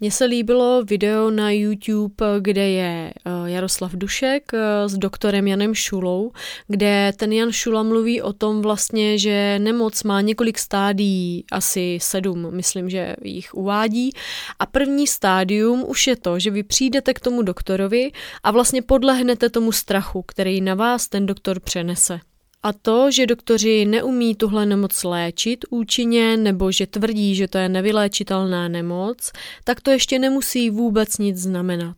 Mně 0.00 0.10
se 0.10 0.24
líbilo 0.24 0.84
video 0.84 1.30
na 1.30 1.50
YouTube, 1.50 2.24
kde 2.40 2.68
je 2.68 3.12
eh, 3.14 3.30
Jaroslav 3.44 3.92
Dušek 3.92 4.54
eh, 4.54 4.88
s 4.88 4.98
doktorem 4.98 5.46
Janem 5.46 5.74
Šulou, 5.74 6.32
kde 6.68 7.12
ten 7.16 7.32
Jan 7.32 7.52
Šula 7.52 7.82
mluví 7.82 8.22
o 8.22 8.32
tom 8.32 8.62
vlastně, 8.62 9.18
že 9.18 9.58
nemoc 9.58 10.02
má 10.02 10.20
několik 10.20 10.58
stádií, 10.58 11.44
asi 11.52 11.98
sedm, 12.02 12.54
myslím, 12.54 12.90
že 12.90 13.16
jich 13.22 13.54
uvádí. 13.54 14.10
A 14.58 14.66
první 14.66 15.06
stádium 15.06 15.84
už 15.86 16.06
je 16.06 16.16
to, 16.16 16.38
že 16.38 16.50
vy 16.50 16.62
přijdete 16.62 17.14
k 17.14 17.20
tomu 17.20 17.42
doktorovi 17.42 18.12
a 18.42 18.50
vlastně 18.50 18.82
podlehnete 18.82 19.50
tomu 19.50 19.72
strachu, 19.72 20.22
který 20.22 20.60
na 20.60 20.74
vás 20.74 21.08
ten 21.08 21.26
doktor 21.26 21.60
přenese. 21.60 22.20
A 22.62 22.72
to, 22.72 23.10
že 23.10 23.26
doktoři 23.26 23.84
neumí 23.84 24.34
tuhle 24.34 24.66
nemoc 24.66 25.04
léčit 25.04 25.64
účinně 25.70 26.36
nebo 26.36 26.72
že 26.72 26.86
tvrdí, 26.86 27.34
že 27.34 27.48
to 27.48 27.58
je 27.58 27.68
nevyléčitelná 27.68 28.68
nemoc, 28.68 29.32
tak 29.64 29.80
to 29.80 29.90
ještě 29.90 30.18
nemusí 30.18 30.70
vůbec 30.70 31.18
nic 31.18 31.36
znamenat. 31.36 31.96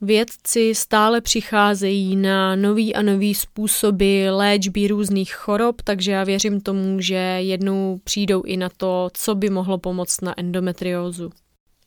Vědci 0.00 0.74
stále 0.74 1.20
přicházejí 1.20 2.16
na 2.16 2.56
nový 2.56 2.94
a 2.94 3.02
nový 3.02 3.34
způsoby 3.34 4.28
léčby 4.30 4.88
různých 4.88 5.34
chorob, 5.34 5.82
takže 5.82 6.12
já 6.12 6.24
věřím 6.24 6.60
tomu, 6.60 7.00
že 7.00 7.14
jednou 7.38 8.00
přijdou 8.04 8.42
i 8.42 8.56
na 8.56 8.68
to, 8.76 9.08
co 9.14 9.34
by 9.34 9.50
mohlo 9.50 9.78
pomoct 9.78 10.20
na 10.20 10.40
endometriózu. 10.40 11.30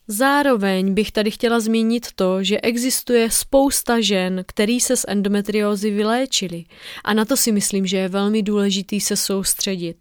Zároveň 0.08 0.94
bych 0.94 1.12
tady 1.12 1.30
chtěla 1.30 1.60
zmínit 1.60 2.06
to, 2.14 2.44
že 2.44 2.60
existuje 2.60 3.30
spousta 3.30 4.00
žen, 4.00 4.44
který 4.46 4.80
se 4.80 4.96
z 4.96 5.04
endometriózy 5.08 5.90
vyléčili 5.90 6.64
a 7.04 7.14
na 7.14 7.24
to 7.24 7.36
si 7.36 7.52
myslím, 7.52 7.86
že 7.86 7.96
je 7.96 8.08
velmi 8.08 8.42
důležitý 8.42 9.00
se 9.00 9.16
soustředit. 9.16 9.96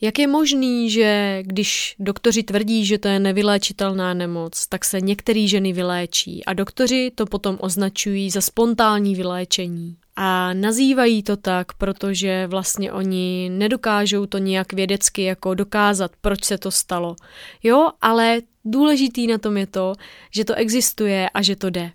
Jak 0.00 0.18
je 0.18 0.26
možný, 0.26 0.90
že 0.90 1.38
když 1.42 1.96
doktoři 1.98 2.42
tvrdí, 2.42 2.86
že 2.86 2.98
to 2.98 3.08
je 3.08 3.18
nevyléčitelná 3.18 4.14
nemoc, 4.14 4.66
tak 4.66 4.84
se 4.84 5.00
některé 5.00 5.46
ženy 5.46 5.72
vyléčí 5.72 6.44
a 6.44 6.52
doktoři 6.52 7.12
to 7.14 7.26
potom 7.26 7.56
označují 7.60 8.30
za 8.30 8.40
spontánní 8.40 9.14
vyléčení. 9.14 9.96
A 10.16 10.52
nazývají 10.54 11.22
to 11.22 11.36
tak, 11.36 11.72
protože 11.72 12.46
vlastně 12.46 12.92
oni 12.92 13.50
nedokážou 13.52 14.26
to 14.26 14.38
nějak 14.38 14.72
vědecky 14.72 15.22
jako 15.22 15.54
dokázat, 15.54 16.10
proč 16.20 16.44
se 16.44 16.58
to 16.58 16.70
stalo. 16.70 17.16
Jo, 17.62 17.90
ale 18.00 18.40
důležitý 18.64 19.26
na 19.26 19.38
tom 19.38 19.56
je 19.56 19.66
to, 19.66 19.94
že 20.30 20.44
to 20.44 20.54
existuje 20.54 21.30
a 21.30 21.42
že 21.42 21.56
to 21.56 21.70
jde. 21.70 21.92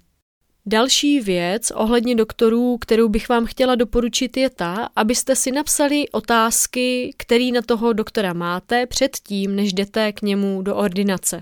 Další 0.65 1.19
věc 1.19 1.71
ohledně 1.71 2.15
doktorů, 2.15 2.77
kterou 2.77 3.09
bych 3.09 3.29
vám 3.29 3.45
chtěla 3.45 3.75
doporučit, 3.75 4.37
je 4.37 4.49
ta, 4.49 4.89
abyste 4.95 5.35
si 5.35 5.51
napsali 5.51 6.09
otázky, 6.09 7.15
které 7.17 7.51
na 7.53 7.61
toho 7.61 7.93
doktora 7.93 8.33
máte 8.33 8.85
předtím, 8.85 9.55
než 9.55 9.73
jdete 9.73 10.11
k 10.11 10.21
němu 10.21 10.61
do 10.61 10.75
ordinace. 10.75 11.41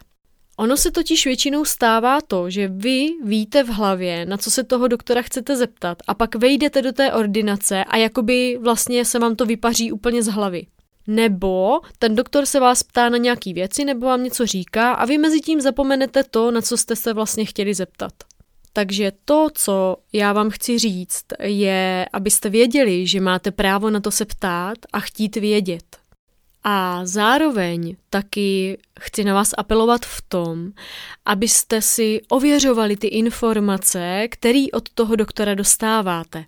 Ono 0.59 0.77
se 0.77 0.91
totiž 0.91 1.25
většinou 1.25 1.65
stává 1.65 2.21
to, 2.21 2.49
že 2.49 2.67
vy 2.67 3.07
víte 3.23 3.63
v 3.63 3.67
hlavě, 3.67 4.25
na 4.25 4.37
co 4.37 4.51
se 4.51 4.63
toho 4.63 4.87
doktora 4.87 5.21
chcete 5.21 5.55
zeptat 5.55 5.97
a 6.07 6.13
pak 6.13 6.35
vejdete 6.35 6.81
do 6.81 6.91
té 6.91 7.13
ordinace 7.13 7.83
a 7.83 7.97
jakoby 7.97 8.57
vlastně 8.61 9.05
se 9.05 9.19
vám 9.19 9.35
to 9.35 9.45
vypaří 9.45 9.91
úplně 9.91 10.23
z 10.23 10.27
hlavy. 10.27 10.65
Nebo 11.07 11.79
ten 11.99 12.15
doktor 12.15 12.45
se 12.45 12.59
vás 12.59 12.83
ptá 12.83 13.09
na 13.09 13.17
nějaký 13.17 13.53
věci 13.53 13.85
nebo 13.85 14.05
vám 14.05 14.23
něco 14.23 14.45
říká 14.45 14.91
a 14.91 15.05
vy 15.05 15.17
mezi 15.17 15.41
tím 15.41 15.61
zapomenete 15.61 16.23
to, 16.23 16.51
na 16.51 16.61
co 16.61 16.77
jste 16.77 16.95
se 16.95 17.13
vlastně 17.13 17.45
chtěli 17.45 17.73
zeptat. 17.73 18.13
Takže 18.73 19.11
to, 19.25 19.47
co 19.53 19.97
já 20.13 20.33
vám 20.33 20.49
chci 20.49 20.79
říct, 20.79 21.25
je, 21.43 22.05
abyste 22.13 22.49
věděli, 22.49 23.07
že 23.07 23.21
máte 23.21 23.51
právo 23.51 23.89
na 23.89 23.99
to 23.99 24.11
se 24.11 24.25
ptát 24.25 24.77
a 24.93 24.99
chtít 24.99 25.35
vědět. 25.35 25.97
A 26.63 27.05
zároveň 27.05 27.95
taky 28.09 28.77
chci 28.99 29.23
na 29.23 29.33
vás 29.33 29.51
apelovat 29.57 30.05
v 30.05 30.21
tom, 30.21 30.71
abyste 31.25 31.81
si 31.81 32.21
ověřovali 32.29 32.97
ty 32.97 33.07
informace, 33.07 34.27
které 34.31 34.65
od 34.73 34.89
toho 34.89 35.15
doktora 35.15 35.55
dostáváte. 35.55 36.45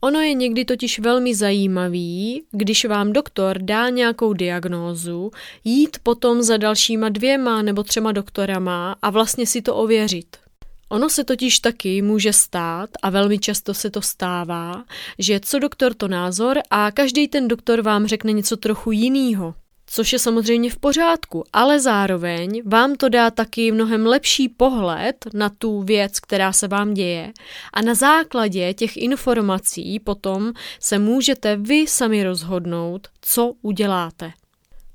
Ono 0.00 0.20
je 0.20 0.34
někdy 0.34 0.64
totiž 0.64 0.98
velmi 0.98 1.34
zajímavý, 1.34 2.42
když 2.50 2.84
vám 2.84 3.12
doktor 3.12 3.58
dá 3.58 3.88
nějakou 3.88 4.32
diagnózu, 4.32 5.30
jít 5.64 5.96
potom 6.02 6.42
za 6.42 6.56
dalšíma 6.56 7.08
dvěma 7.08 7.62
nebo 7.62 7.82
třema 7.82 8.12
doktorama 8.12 8.96
a 9.02 9.10
vlastně 9.10 9.46
si 9.46 9.62
to 9.62 9.76
ověřit. 9.76 10.41
Ono 10.92 11.10
se 11.10 11.24
totiž 11.24 11.58
taky 11.58 12.02
může 12.02 12.32
stát, 12.32 12.90
a 13.02 13.10
velmi 13.10 13.38
často 13.38 13.74
se 13.74 13.90
to 13.90 14.02
stává, 14.02 14.84
že 15.18 15.40
co 15.40 15.58
doktor 15.58 15.94
to 15.94 16.08
názor 16.08 16.58
a 16.70 16.90
každý 16.90 17.28
ten 17.28 17.48
doktor 17.48 17.82
vám 17.82 18.06
řekne 18.06 18.32
něco 18.32 18.56
trochu 18.56 18.92
jiného. 18.92 19.54
Což 19.86 20.12
je 20.12 20.18
samozřejmě 20.18 20.70
v 20.70 20.76
pořádku, 20.76 21.44
ale 21.52 21.80
zároveň 21.80 22.62
vám 22.64 22.94
to 22.94 23.08
dá 23.08 23.30
taky 23.30 23.72
mnohem 23.72 24.06
lepší 24.06 24.48
pohled 24.48 25.16
na 25.34 25.48
tu 25.48 25.82
věc, 25.82 26.20
která 26.20 26.52
se 26.52 26.68
vám 26.68 26.94
děje 26.94 27.32
a 27.72 27.82
na 27.82 27.94
základě 27.94 28.74
těch 28.74 28.96
informací 28.96 30.00
potom 30.00 30.52
se 30.80 30.98
můžete 30.98 31.56
vy 31.56 31.86
sami 31.86 32.24
rozhodnout, 32.24 33.08
co 33.20 33.52
uděláte. 33.62 34.32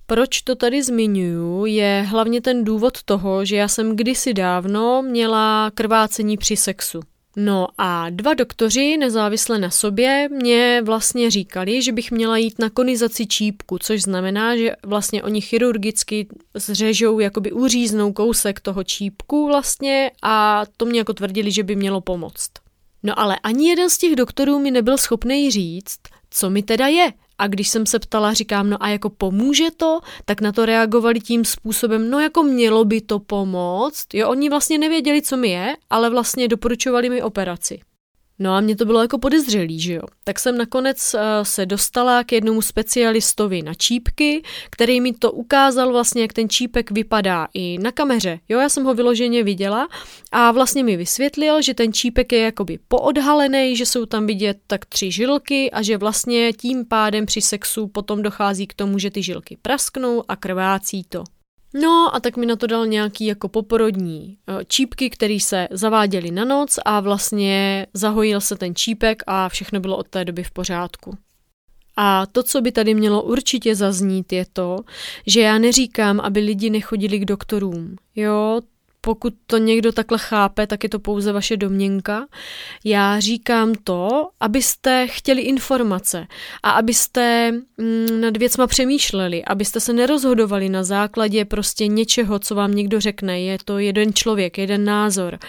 Proč 0.10 0.42
to 0.42 0.56
tady 0.56 0.84
zmiňuju, 0.84 1.66
je 1.66 2.06
hlavně 2.08 2.42
ten 2.42 2.64
důvod 2.64 3.04
toho, 3.04 3.46
že 3.46 3.56
já 3.56 3.68
jsem 3.68 3.96
kdysi 3.96 4.34
dávno 4.34 5.02
měla 5.02 5.72
krvácení 5.74 6.38
při 6.38 6.58
sexu. 6.58 7.00
No 7.36 7.68
a 7.78 8.10
dva 8.10 8.34
doktoři 8.34 8.98
nezávisle 8.98 9.60
na 9.60 9.70
sobě 9.70 10.30
mě 10.32 10.82
vlastně 10.86 11.32
říkali, 11.32 11.82
že 11.82 11.92
bych 11.92 12.12
měla 12.12 12.38
jít 12.38 12.60
na 12.60 12.70
konizaci 12.70 13.28
čípku, 13.28 13.78
což 13.78 14.02
znamená, 14.02 14.58
že 14.58 14.72
vlastně 14.86 15.24
oni 15.24 15.42
chirurgicky 15.42 16.28
zřežou, 16.54 17.20
jakoby 17.20 17.52
uříznou 17.52 18.14
kousek 18.14 18.60
toho 18.60 18.84
čípku 18.84 19.48
vlastně 19.48 20.12
a 20.22 20.64
to 20.78 20.86
mě 20.86 21.00
jako 21.00 21.14
tvrdili, 21.14 21.52
že 21.52 21.64
by 21.64 21.76
mělo 21.76 22.02
pomoct. 22.02 22.50
No 23.04 23.20
ale 23.20 23.40
ani 23.44 23.70
jeden 23.70 23.90
z 23.90 23.98
těch 23.98 24.16
doktorů 24.16 24.60
mi 24.60 24.72
nebyl 24.72 24.98
schopný 24.98 25.52
říct, 25.52 26.00
co 26.30 26.50
mi 26.50 26.64
teda 26.64 26.88
je, 26.88 27.14
a 27.38 27.48
když 27.48 27.70
jsem 27.70 27.86
se 27.86 28.00
ptala, 28.00 28.34
říkám, 28.34 28.70
no 28.70 28.84
a 28.84 28.90
jako 28.90 29.10
pomůže 29.10 29.72
to, 29.78 30.00
tak 30.26 30.42
na 30.42 30.52
to 30.52 30.66
reagovali 30.66 31.20
tím 31.20 31.46
způsobem, 31.46 32.10
no 32.10 32.20
jako 32.20 32.44
mělo 32.44 32.86
by 32.86 33.02
to 33.02 33.20
pomoct. 33.20 34.14
Jo, 34.14 34.30
oni 34.30 34.50
vlastně 34.50 34.78
nevěděli, 34.78 35.22
co 35.22 35.38
mi 35.38 35.50
je, 35.50 35.76
ale 35.90 36.10
vlastně 36.10 36.48
doporučovali 36.48 37.10
mi 37.10 37.22
operaci. 37.22 37.80
No 38.40 38.54
a 38.54 38.60
mě 38.60 38.76
to 38.76 38.86
bylo 38.86 39.02
jako 39.02 39.18
podezřelý, 39.18 39.80
že 39.80 39.94
jo. 39.94 40.02
Tak 40.24 40.40
jsem 40.40 40.58
nakonec 40.58 41.14
uh, 41.14 41.22
se 41.44 41.66
dostala 41.66 42.24
k 42.24 42.32
jednomu 42.32 42.62
specialistovi 42.62 43.62
na 43.62 43.74
čípky, 43.74 44.44
který 44.70 45.02
mi 45.02 45.14
to 45.14 45.32
ukázal 45.32 45.92
vlastně, 45.92 46.22
jak 46.22 46.34
ten 46.34 46.50
čípek 46.50 46.92
vypadá 46.92 47.48
i 47.54 47.78
na 47.78 47.92
kameře. 47.92 48.40
Jo, 48.50 48.60
já 48.60 48.70
jsem 48.70 48.84
ho 48.84 48.94
vyloženě 48.94 49.44
viděla 49.44 49.88
a 50.32 50.52
vlastně 50.52 50.84
mi 50.84 50.98
vysvětlil, 50.98 51.62
že 51.62 51.74
ten 51.74 51.94
čípek 51.94 52.32
je 52.32 52.40
jakoby 52.40 52.80
poodhalený, 52.88 53.76
že 53.76 53.86
jsou 53.86 54.06
tam 54.06 54.28
vidět 54.28 54.58
tak 54.68 54.86
tři 54.86 55.12
žilky 55.12 55.72
a 55.72 55.82
že 55.82 55.98
vlastně 55.98 56.54
tím 56.54 56.86
pádem 56.86 57.26
při 57.26 57.42
sexu 57.42 57.88
potom 57.88 58.22
dochází 58.22 58.68
k 58.68 58.74
tomu, 58.74 59.00
že 59.00 59.12
ty 59.12 59.24
žilky 59.24 59.58
prasknou 59.62 60.24
a 60.28 60.36
krvácí 60.36 61.04
to. 61.04 61.24
No 61.74 62.16
a 62.16 62.20
tak 62.20 62.38
mi 62.38 62.46
na 62.46 62.56
to 62.56 62.68
dal 62.68 62.88
nějaký 62.88 63.26
jako 63.26 63.50
poporodní 63.50 64.38
eh, 64.48 64.66
čípky, 64.66 65.10
který 65.10 65.40
se 65.40 65.68
zaváděly 65.72 66.32
na 66.32 66.46
noc 66.46 66.80
a 66.86 67.00
vlastně 67.00 67.88
zahojil 67.94 68.42
se 68.42 68.56
ten 68.56 68.76
čípek 68.76 69.24
a 69.28 69.50
všechno 69.50 69.80
bylo 69.80 69.98
od 69.98 70.08
té 70.08 70.26
doby 70.26 70.44
v 70.44 70.52
pořádku. 70.52 71.18
A 71.98 72.26
to, 72.26 72.44
co 72.44 72.62
by 72.62 72.72
tady 72.72 72.94
mělo 72.94 73.24
určitě 73.24 73.76
zaznít, 73.76 74.34
je 74.34 74.46
to, 74.54 74.80
že 75.28 75.42
já 75.42 75.58
neříkám, 75.58 76.20
aby 76.20 76.40
lidi 76.40 76.70
nechodili 76.70 77.20
k 77.20 77.26
doktorům. 77.26 77.96
Jo, 78.16 78.62
pokud 79.02 79.34
to 79.48 79.58
někdo 79.58 79.92
takhle 79.92 80.18
chápe, 80.18 80.68
tak 80.68 80.84
je 80.84 80.90
to 80.90 81.00
pouze 81.00 81.32
vaše 81.32 81.58
domněnka. 81.58 82.28
Já 82.84 83.20
říkám 83.20 83.74
to, 83.84 84.30
abyste 84.40 85.08
chtěli 85.08 85.42
informace 85.42 86.28
a 86.64 86.72
abyste 86.72 87.52
mm, 87.78 88.22
nad 88.22 88.38
věcma 88.38 88.68
přemýšleli, 88.68 89.46
abyste 89.46 89.80
se 89.80 89.94
nerozhodovali 89.94 90.70
na 90.70 90.84
základě 90.84 91.46
prostě 91.46 91.88
něčeho, 91.88 92.40
co 92.40 92.56
vám 92.56 92.76
někdo 92.76 93.00
řekne. 93.00 93.42
Je 93.42 93.58
to 93.66 93.80
jeden 93.80 94.14
člověk, 94.14 94.58
jeden 94.58 94.86
názor. 94.86 95.40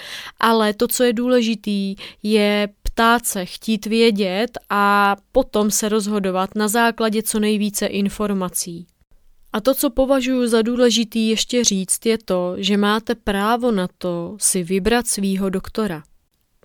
Ale 0.40 0.74
to, 0.74 0.88
co 0.88 1.04
je 1.04 1.12
důležitý, 1.12 1.96
je 2.22 2.68
ptát 2.82 3.26
se, 3.26 3.44
chtít 3.44 3.86
vědět 3.86 4.58
a 4.70 5.16
potom 5.32 5.70
se 5.70 5.88
rozhodovat 5.88 6.54
na 6.54 6.68
základě 6.68 7.22
co 7.22 7.40
nejvíce 7.40 7.86
informací. 7.86 8.86
A 9.52 9.60
to, 9.60 9.74
co 9.74 9.90
považuji 9.90 10.48
za 10.48 10.62
důležitý 10.62 11.28
ještě 11.28 11.64
říct, 11.64 12.06
je 12.06 12.18
to, 12.18 12.54
že 12.56 12.76
máte 12.76 13.14
právo 13.14 13.70
na 13.70 13.88
to 13.98 14.36
si 14.40 14.62
vybrat 14.62 15.06
svýho 15.06 15.50
doktora. 15.50 16.02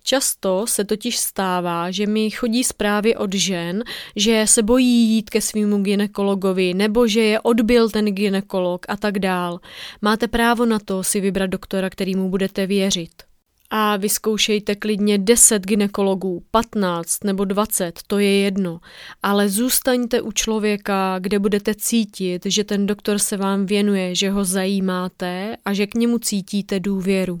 Často 0.02 0.66
se 0.66 0.84
totiž 0.84 1.18
stává, 1.18 1.90
že 1.90 2.06
mi 2.06 2.30
chodí 2.30 2.64
zprávy 2.64 3.16
od 3.16 3.34
žen, 3.34 3.84
že 4.16 4.44
se 4.48 4.62
bojí 4.62 5.08
jít 5.08 5.30
ke 5.30 5.40
svýmu 5.40 5.78
ginekologovi 5.82 6.74
nebo 6.74 7.08
že 7.08 7.20
je 7.20 7.40
odbil 7.40 7.90
ten 7.90 8.04
ginekolog 8.04 8.86
a 8.88 8.96
tak 8.96 9.18
dál. 9.18 9.60
Máte 10.02 10.28
právo 10.28 10.66
na 10.66 10.78
to 10.78 11.02
si 11.04 11.20
vybrat 11.20 11.50
doktora, 11.50 11.90
kterýmu 11.90 12.30
budete 12.30 12.66
věřit 12.66 13.33
a 13.76 13.96
vyzkoušejte 13.96 14.74
klidně 14.74 15.18
10 15.18 15.62
ginekologů, 15.66 16.42
15 16.50 17.24
nebo 17.24 17.44
20, 17.44 18.00
to 18.06 18.18
je 18.18 18.38
jedno, 18.40 18.80
ale 19.22 19.48
zůstaňte 19.48 20.20
u 20.20 20.32
člověka, 20.32 21.18
kde 21.18 21.38
budete 21.38 21.74
cítit, 21.74 22.46
že 22.46 22.64
ten 22.64 22.86
doktor 22.86 23.18
se 23.18 23.36
vám 23.36 23.66
věnuje, 23.66 24.14
že 24.14 24.30
ho 24.30 24.44
zajímáte 24.44 25.56
a 25.64 25.72
že 25.72 25.86
k 25.86 25.94
němu 25.94 26.18
cítíte 26.18 26.80
důvěru. 26.80 27.38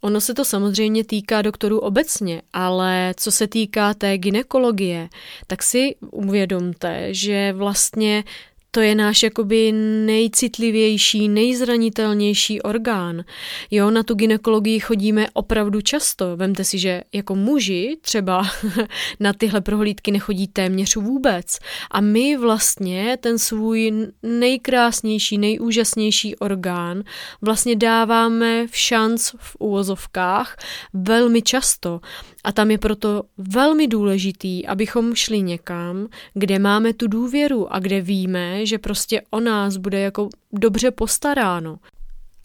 Ono 0.00 0.20
se 0.20 0.34
to 0.34 0.44
samozřejmě 0.44 1.04
týká 1.04 1.42
doktorů 1.42 1.78
obecně, 1.78 2.42
ale 2.52 3.14
co 3.16 3.30
se 3.30 3.46
týká 3.46 3.94
té 3.94 4.18
ginekologie, 4.18 5.08
tak 5.46 5.62
si 5.62 5.94
uvědomte, 6.00 7.14
že 7.14 7.52
vlastně 7.52 8.24
to 8.70 8.80
je 8.80 8.94
náš 8.94 9.22
jakoby 9.22 9.72
nejcitlivější, 10.06 11.28
nejzranitelnější 11.28 12.62
orgán. 12.62 13.24
Jo, 13.70 13.90
na 13.90 14.02
tu 14.02 14.14
ginekologii 14.14 14.80
chodíme 14.80 15.26
opravdu 15.32 15.80
často. 15.80 16.36
Vemte 16.36 16.64
si, 16.64 16.78
že 16.78 17.02
jako 17.12 17.34
muži 17.34 17.96
třeba 18.00 18.46
na 19.20 19.32
tyhle 19.32 19.60
prohlídky 19.60 20.10
nechodí 20.10 20.48
téměř 20.48 20.96
vůbec. 20.96 21.58
A 21.90 22.00
my 22.00 22.36
vlastně 22.36 23.16
ten 23.20 23.38
svůj 23.38 23.92
nejkrásnější, 24.22 25.38
nejúžasnější 25.38 26.36
orgán 26.36 27.02
vlastně 27.42 27.76
dáváme 27.76 28.66
v 28.66 28.76
šanc 28.76 29.30
v 29.38 29.56
úvozovkách 29.58 30.56
velmi 30.92 31.42
často. 31.42 32.00
A 32.44 32.52
tam 32.52 32.70
je 32.70 32.78
proto 32.78 33.22
velmi 33.38 33.86
důležitý, 33.86 34.66
abychom 34.66 35.14
šli 35.14 35.42
někam, 35.42 36.06
kde 36.34 36.58
máme 36.58 36.92
tu 36.92 37.08
důvěru 37.08 37.72
a 37.72 37.78
kde 37.78 38.00
víme, 38.00 38.66
že 38.66 38.78
prostě 38.78 39.22
o 39.30 39.40
nás 39.40 39.76
bude 39.76 40.00
jako 40.00 40.28
dobře 40.52 40.90
postaráno. 40.90 41.78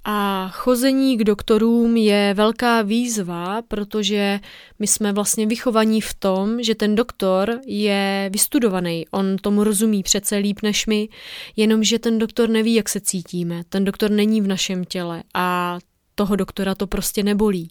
A 0.08 0.50
chození 0.54 1.18
k 1.18 1.24
doktorům 1.24 1.98
je 1.98 2.34
velká 2.34 2.82
výzva, 2.82 3.62
protože 3.62 4.40
my 4.80 4.88
jsme 4.88 5.14
vlastně 5.14 5.46
vychovaní 5.48 6.02
v 6.02 6.14
tom, 6.14 6.64
že 6.64 6.76
ten 6.76 6.96
doktor 6.96 7.60
je 7.66 8.30
vystudovaný, 8.34 9.06
on 9.12 9.38
tomu 9.38 9.64
rozumí 9.64 10.04
přece 10.04 10.38
líp 10.38 10.60
než 10.64 10.86
my, 10.86 11.10
jenomže 11.56 12.00
ten 12.00 12.20
doktor 12.20 12.50
neví, 12.50 12.74
jak 12.74 12.90
se 12.90 13.00
cítíme, 13.00 13.64
ten 13.70 13.86
doktor 13.86 14.12
není 14.12 14.42
v 14.42 14.48
našem 14.48 14.86
těle 14.86 15.24
a 15.34 15.80
toho 16.16 16.36
doktora 16.36 16.76
to 16.76 16.88
prostě 16.88 17.24
nebolí. 17.24 17.68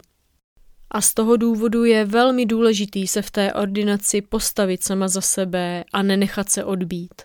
A 0.95 1.01
z 1.01 1.13
toho 1.13 1.37
důvodu 1.37 1.83
je 1.83 2.05
velmi 2.05 2.45
důležitý 2.45 3.07
se 3.07 3.21
v 3.21 3.31
té 3.31 3.53
ordinaci 3.53 4.21
postavit 4.21 4.83
sama 4.83 5.07
za 5.07 5.21
sebe 5.21 5.83
a 5.93 6.01
nenechat 6.03 6.49
se 6.49 6.63
odbít. 6.63 7.21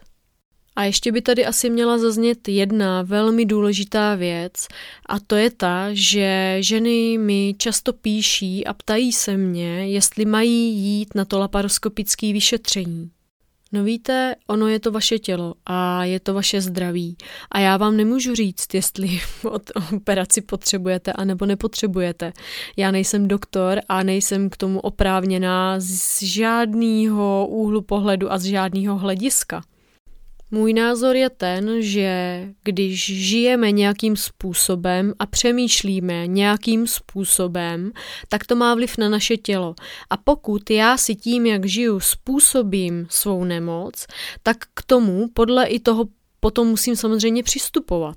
A 0.77 0.85
ještě 0.85 1.13
by 1.13 1.23
tady 1.23 1.47
asi 1.47 1.71
měla 1.71 1.99
zaznět 1.99 2.49
jedna 2.49 3.03
velmi 3.03 3.47
důležitá 3.47 4.15
věc 4.15 4.67
a 5.07 5.21
to 5.21 5.37
je 5.37 5.51
ta, 5.51 5.89
že 5.93 6.57
ženy 6.61 7.19
mi 7.19 7.55
často 7.59 7.93
píší 7.93 8.67
a 8.67 8.75
ptají 8.75 9.13
se 9.13 9.37
mě, 9.37 9.89
jestli 9.89 10.25
mají 10.25 10.77
jít 10.77 11.15
na 11.15 11.25
to 11.25 11.39
laparoskopické 11.39 12.33
vyšetření. 12.33 13.11
No 13.73 13.85
víte, 13.85 14.35
ono 14.47 14.69
je 14.69 14.81
to 14.81 14.93
vaše 14.93 15.19
tělo 15.19 15.55
a 15.67 16.05
je 16.05 16.21
to 16.21 16.35
vaše 16.35 16.61
zdraví. 16.61 17.17
A 17.51 17.61
já 17.61 17.77
vám 17.77 17.97
nemůžu 17.97 18.35
říct, 18.35 18.75
jestli 18.75 19.21
od 19.51 19.63
operaci 19.95 20.41
potřebujete 20.41 21.13
a 21.13 21.25
nebo 21.25 21.47
nepotřebujete. 21.47 22.33
Já 22.77 22.91
nejsem 22.91 23.29
doktor 23.29 23.81
a 23.89 24.03
nejsem 24.03 24.51
k 24.51 24.57
tomu 24.57 24.81
oprávněná 24.81 25.81
z 25.81 26.23
žádného 26.23 27.47
úhlu 27.51 27.83
pohledu 27.83 28.33
a 28.33 28.39
z 28.39 28.45
žádného 28.45 28.99
hlediska. 28.99 29.63
Můj 30.51 30.73
názor 30.73 31.17
je 31.17 31.31
ten, 31.31 31.83
že 31.83 32.45
když 32.65 33.05
žijeme 33.05 33.73
nějakým 33.73 34.17
způsobem 34.17 35.13
a 35.19 35.27
přemýšlíme 35.27 36.27
nějakým 36.27 36.87
způsobem, 36.87 37.93
tak 38.29 38.47
to 38.47 38.57
má 38.57 38.75
vliv 38.75 38.99
na 38.99 39.09
naše 39.09 39.37
tělo. 39.37 39.75
A 40.11 40.17
pokud 40.17 40.71
já 40.71 40.97
si 40.97 41.15
tím, 41.15 41.47
jak 41.47 41.67
žiju, 41.67 42.01
způsobím 42.01 43.07
svou 43.11 43.45
nemoc, 43.45 44.07
tak 44.43 44.57
k 44.75 44.83
tomu 44.83 45.29
podle 45.35 45.67
i 45.67 45.81
toho 45.81 46.05
potom 46.41 46.69
musím 46.69 46.97
samozřejmě 46.97 47.43
přistupovat. 47.43 48.17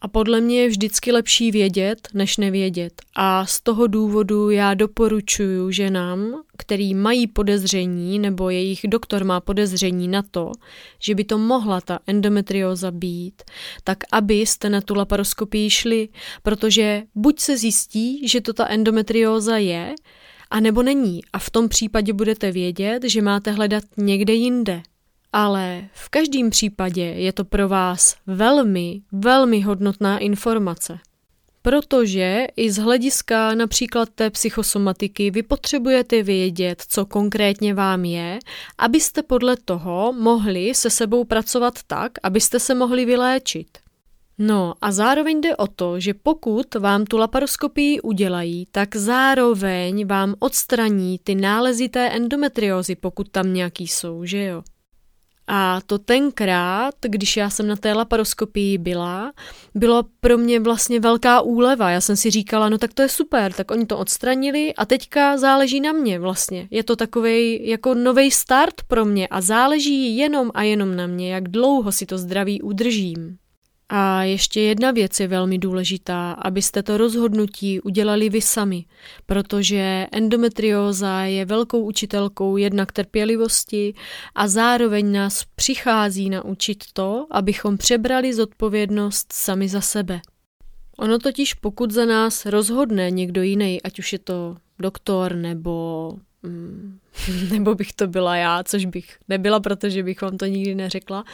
A 0.00 0.08
podle 0.08 0.40
mě 0.40 0.60
je 0.62 0.68
vždycky 0.68 1.12
lepší 1.12 1.50
vědět, 1.50 2.08
než 2.14 2.36
nevědět. 2.36 3.02
A 3.16 3.46
z 3.46 3.60
toho 3.60 3.86
důvodu 3.86 4.50
já 4.50 4.74
doporučuji 4.74 5.70
ženám, 5.70 6.42
který 6.56 6.94
mají 6.94 7.26
podezření, 7.26 8.18
nebo 8.18 8.50
jejich 8.50 8.80
doktor 8.84 9.24
má 9.24 9.40
podezření 9.40 10.08
na 10.08 10.22
to, 10.30 10.52
že 10.98 11.14
by 11.14 11.24
to 11.24 11.38
mohla 11.38 11.80
ta 11.80 11.98
endometrioza 12.06 12.90
být, 12.90 13.42
tak 13.84 13.98
abyste 14.12 14.70
na 14.70 14.80
tu 14.80 14.94
laparoskopii 14.94 15.70
šli, 15.70 16.08
protože 16.42 17.02
buď 17.14 17.40
se 17.40 17.56
zjistí, 17.56 18.28
že 18.28 18.40
to 18.40 18.52
ta 18.52 18.68
endometrióza 18.68 19.56
je, 19.56 19.94
a 20.50 20.60
nebo 20.60 20.82
není. 20.82 21.20
A 21.32 21.38
v 21.38 21.50
tom 21.50 21.68
případě 21.68 22.12
budete 22.12 22.52
vědět, 22.52 23.04
že 23.04 23.22
máte 23.22 23.50
hledat 23.50 23.84
někde 23.96 24.32
jinde. 24.32 24.82
Ale 25.32 25.88
v 25.92 26.08
každém 26.08 26.50
případě 26.50 27.02
je 27.02 27.32
to 27.32 27.44
pro 27.44 27.68
vás 27.68 28.16
velmi, 28.26 29.02
velmi 29.12 29.60
hodnotná 29.60 30.18
informace. 30.18 30.98
Protože 31.62 32.46
i 32.56 32.72
z 32.72 32.78
hlediska 32.78 33.54
například 33.54 34.08
té 34.14 34.30
psychosomatiky 34.30 35.30
vy 35.30 35.42
potřebujete 35.42 36.22
vědět, 36.22 36.82
co 36.88 37.06
konkrétně 37.06 37.74
vám 37.74 38.04
je, 38.04 38.38
abyste 38.78 39.22
podle 39.22 39.56
toho 39.56 40.12
mohli 40.12 40.74
se 40.74 40.90
sebou 40.90 41.24
pracovat 41.24 41.74
tak, 41.86 42.12
abyste 42.22 42.60
se 42.60 42.74
mohli 42.74 43.04
vyléčit. 43.04 43.78
No 44.38 44.74
a 44.80 44.92
zároveň 44.92 45.40
jde 45.40 45.56
o 45.56 45.66
to, 45.66 46.00
že 46.00 46.14
pokud 46.14 46.74
vám 46.74 47.04
tu 47.04 47.16
laparoskopii 47.16 48.00
udělají, 48.00 48.66
tak 48.72 48.96
zároveň 48.96 50.06
vám 50.06 50.34
odstraní 50.38 51.18
ty 51.24 51.34
nálezité 51.34 52.08
endometriózy, 52.10 52.96
pokud 52.96 53.28
tam 53.28 53.52
nějaký 53.54 53.88
jsou, 53.88 54.24
že 54.24 54.44
jo? 54.44 54.62
A 55.52 55.80
to 55.86 55.98
tenkrát, 55.98 56.94
když 57.02 57.36
já 57.36 57.50
jsem 57.50 57.66
na 57.66 57.76
té 57.76 57.92
laparoskopii 57.92 58.78
byla, 58.78 59.32
bylo 59.74 60.02
pro 60.20 60.38
mě 60.38 60.60
vlastně 60.60 61.00
velká 61.00 61.40
úleva. 61.40 61.90
Já 61.90 62.00
jsem 62.00 62.16
si 62.16 62.30
říkala, 62.30 62.68
no 62.68 62.78
tak 62.78 62.94
to 62.94 63.02
je 63.02 63.08
super, 63.08 63.52
tak 63.52 63.70
oni 63.70 63.86
to 63.86 63.98
odstranili 63.98 64.74
a 64.74 64.86
teďka 64.86 65.38
záleží 65.38 65.80
na 65.80 65.92
mě 65.92 66.18
vlastně. 66.18 66.68
Je 66.70 66.84
to 66.84 66.96
takový 66.96 67.68
jako 67.68 67.94
nový 67.94 68.30
start 68.30 68.74
pro 68.88 69.04
mě 69.04 69.28
a 69.28 69.40
záleží 69.40 70.16
jenom 70.16 70.50
a 70.54 70.62
jenom 70.62 70.96
na 70.96 71.06
mě, 71.06 71.34
jak 71.34 71.48
dlouho 71.48 71.92
si 71.92 72.06
to 72.06 72.18
zdraví 72.18 72.62
udržím. 72.62 73.36
A 73.92 74.22
ještě 74.22 74.60
jedna 74.60 74.90
věc 74.90 75.20
je 75.20 75.28
velmi 75.28 75.58
důležitá, 75.58 76.32
abyste 76.32 76.82
to 76.82 76.96
rozhodnutí 76.96 77.80
udělali 77.80 78.28
vy 78.28 78.40
sami, 78.40 78.84
protože 79.26 80.06
endometrióza 80.12 81.20
je 81.24 81.44
velkou 81.44 81.84
učitelkou 81.84 82.56
jednak 82.56 82.92
trpělivosti 82.92 83.94
a 84.34 84.48
zároveň 84.48 85.12
nás 85.12 85.44
přichází 85.54 86.30
naučit 86.30 86.84
to, 86.92 87.26
abychom 87.30 87.76
přebrali 87.76 88.34
zodpovědnost 88.34 89.32
sami 89.32 89.68
za 89.68 89.80
sebe. 89.80 90.20
Ono 90.98 91.18
totiž 91.18 91.54
pokud 91.54 91.90
za 91.90 92.04
nás 92.04 92.46
rozhodne 92.46 93.10
někdo 93.10 93.42
jiný, 93.42 93.82
ať 93.82 93.98
už 93.98 94.12
je 94.12 94.18
to 94.18 94.56
doktor 94.78 95.34
nebo 95.34 96.12
Mm, 96.42 96.98
nebo 97.50 97.74
bych 97.74 97.92
to 97.92 98.06
byla 98.06 98.36
já, 98.36 98.62
což 98.62 98.84
bych 98.84 99.16
nebyla, 99.28 99.60
protože 99.60 100.02
bych 100.02 100.22
vám 100.22 100.38
to 100.38 100.46
nikdy 100.46 100.74
neřekla. 100.74 101.24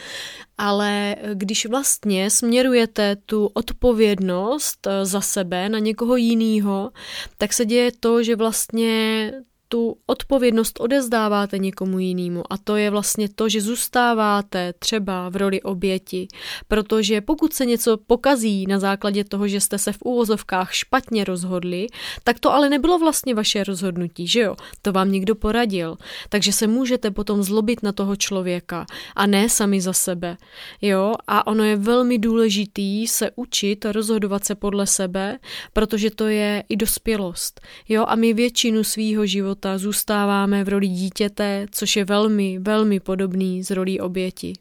Ale 0.57 1.15
když 1.33 1.65
vlastně 1.65 2.29
směrujete 2.29 3.15
tu 3.15 3.45
odpovědnost 3.53 4.87
eh, 4.87 5.05
za 5.05 5.21
sebe 5.21 5.69
na 5.69 5.79
někoho 5.79 6.15
jiného, 6.15 6.91
tak 7.37 7.53
se 7.53 7.65
děje 7.65 7.91
to, 7.99 8.23
že 8.23 8.35
vlastně 8.35 9.31
tu 9.69 9.97
odpovědnost 10.05 10.79
odezdáváte 10.79 11.57
někomu 11.57 11.99
jinému 11.99 12.43
a 12.49 12.57
to 12.57 12.75
je 12.75 12.89
vlastně 12.89 13.29
to, 13.29 13.49
že 13.49 13.61
zůstáváte 13.61 14.73
třeba 14.79 15.29
v 15.29 15.35
roli 15.35 15.61
oběti, 15.61 16.27
protože 16.67 17.21
pokud 17.21 17.53
se 17.53 17.65
něco 17.65 17.97
pokazí 17.97 18.65
na 18.67 18.79
základě 18.79 19.23
toho, 19.23 19.47
že 19.47 19.61
jste 19.61 19.77
se 19.77 19.91
v 19.91 19.97
úvozovkách 20.05 20.73
špatně 20.73 21.23
rozhodli, 21.23 21.87
tak 22.23 22.39
to 22.39 22.53
ale 22.53 22.69
nebylo 22.69 22.99
vlastně 22.99 23.35
vaše 23.35 23.63
rozhodnutí, 23.63 24.27
že 24.27 24.39
jo? 24.39 24.55
To 24.81 24.91
vám 24.91 25.11
někdo 25.11 25.35
poradil, 25.35 25.97
takže 26.29 26.53
se 26.53 26.67
můžete 26.67 27.11
potom 27.11 27.43
zlobit 27.43 27.83
na 27.83 27.91
toho 27.91 28.15
člověka 28.15 28.85
a 29.15 29.27
ne 29.27 29.49
sami 29.49 29.81
za 29.81 29.93
sebe, 29.93 30.37
jo? 30.81 31.13
A 31.27 31.47
ono 31.47 31.63
je 31.63 31.75
velmi 31.75 32.17
důležitý 32.17 33.07
se 33.07 33.31
učit 33.35 33.85
rozhodovat 33.85 34.45
se 34.45 34.55
podle 34.55 34.87
sebe, 34.87 35.39
protože 35.73 36.11
to 36.11 36.27
je 36.27 36.63
i 36.69 36.75
dospělost, 36.75 37.61
jo? 37.89 38.05
A 38.07 38.15
my 38.15 38.33
většinu 38.33 38.83
svýho 38.83 39.25
života 39.25 39.56
zůstáváme 39.75 40.63
v 40.63 40.69
roli 40.69 40.87
dítěte, 40.87 41.65
což 41.71 41.95
je 41.95 42.05
velmi, 42.05 42.59
velmi 42.59 42.99
podobný 42.99 43.63
z 43.63 43.71
rolí 43.71 43.99
oběti. 43.99 44.53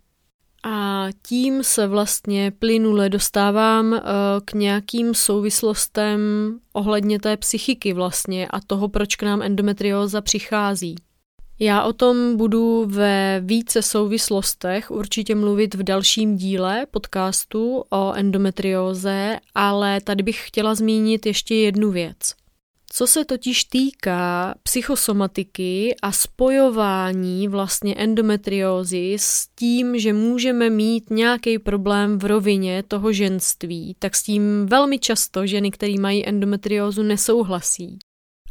A 0.68 1.06
tím 1.22 1.64
se 1.64 1.87
vlastně 1.87 2.52
plynule 2.59 3.09
dostávám 3.09 3.94
eh, 3.94 4.00
k 4.44 4.52
nějakým 4.52 5.14
souvislostem 5.14 6.20
ohledně 6.72 7.18
té 7.18 7.37
psychiky 7.37 7.92
vlastně 7.92 8.48
a 8.48 8.61
toho, 8.61 8.88
proč 8.88 9.16
k 9.16 9.22
nám 9.22 9.42
endometrióza 9.42 10.20
přichází. 10.20 10.96
Já 11.59 11.82
o 11.82 11.92
tom 11.92 12.37
budu 12.37 12.87
ve 12.87 13.40
více 13.44 13.82
souvislostech 13.82 14.90
určitě 14.90 15.35
mluvit 15.35 15.74
v 15.74 15.82
dalším 15.82 16.37
díle 16.37 16.87
podcastu 16.90 17.85
o 17.90 18.12
endometrióze, 18.12 19.38
ale 19.54 20.00
tady 20.00 20.22
bych 20.22 20.46
chtěla 20.46 20.74
zmínit 20.74 21.26
ještě 21.26 21.54
jednu 21.54 21.90
věc. 21.90 22.35
Co 22.98 23.06
se 23.06 23.24
totiž 23.24 23.64
týká 23.64 24.54
psychosomatiky 24.62 25.94
a 26.02 26.12
spojování 26.12 27.48
vlastně 27.48 27.94
endometriózy 27.94 29.16
s 29.18 29.48
tím, 29.54 29.98
že 29.98 30.12
můžeme 30.12 30.70
mít 30.70 31.11
nějaký 31.11 31.59
problém 31.59 32.18
v 32.18 32.24
rovině 32.24 32.82
toho 32.88 33.12
ženství, 33.12 33.96
tak 33.98 34.16
s 34.16 34.22
tím 34.22 34.66
velmi 34.66 34.98
často 34.98 35.46
ženy, 35.46 35.70
které 35.70 35.94
mají 36.00 36.28
endometriózu, 36.28 37.02
nesouhlasí. 37.02 37.98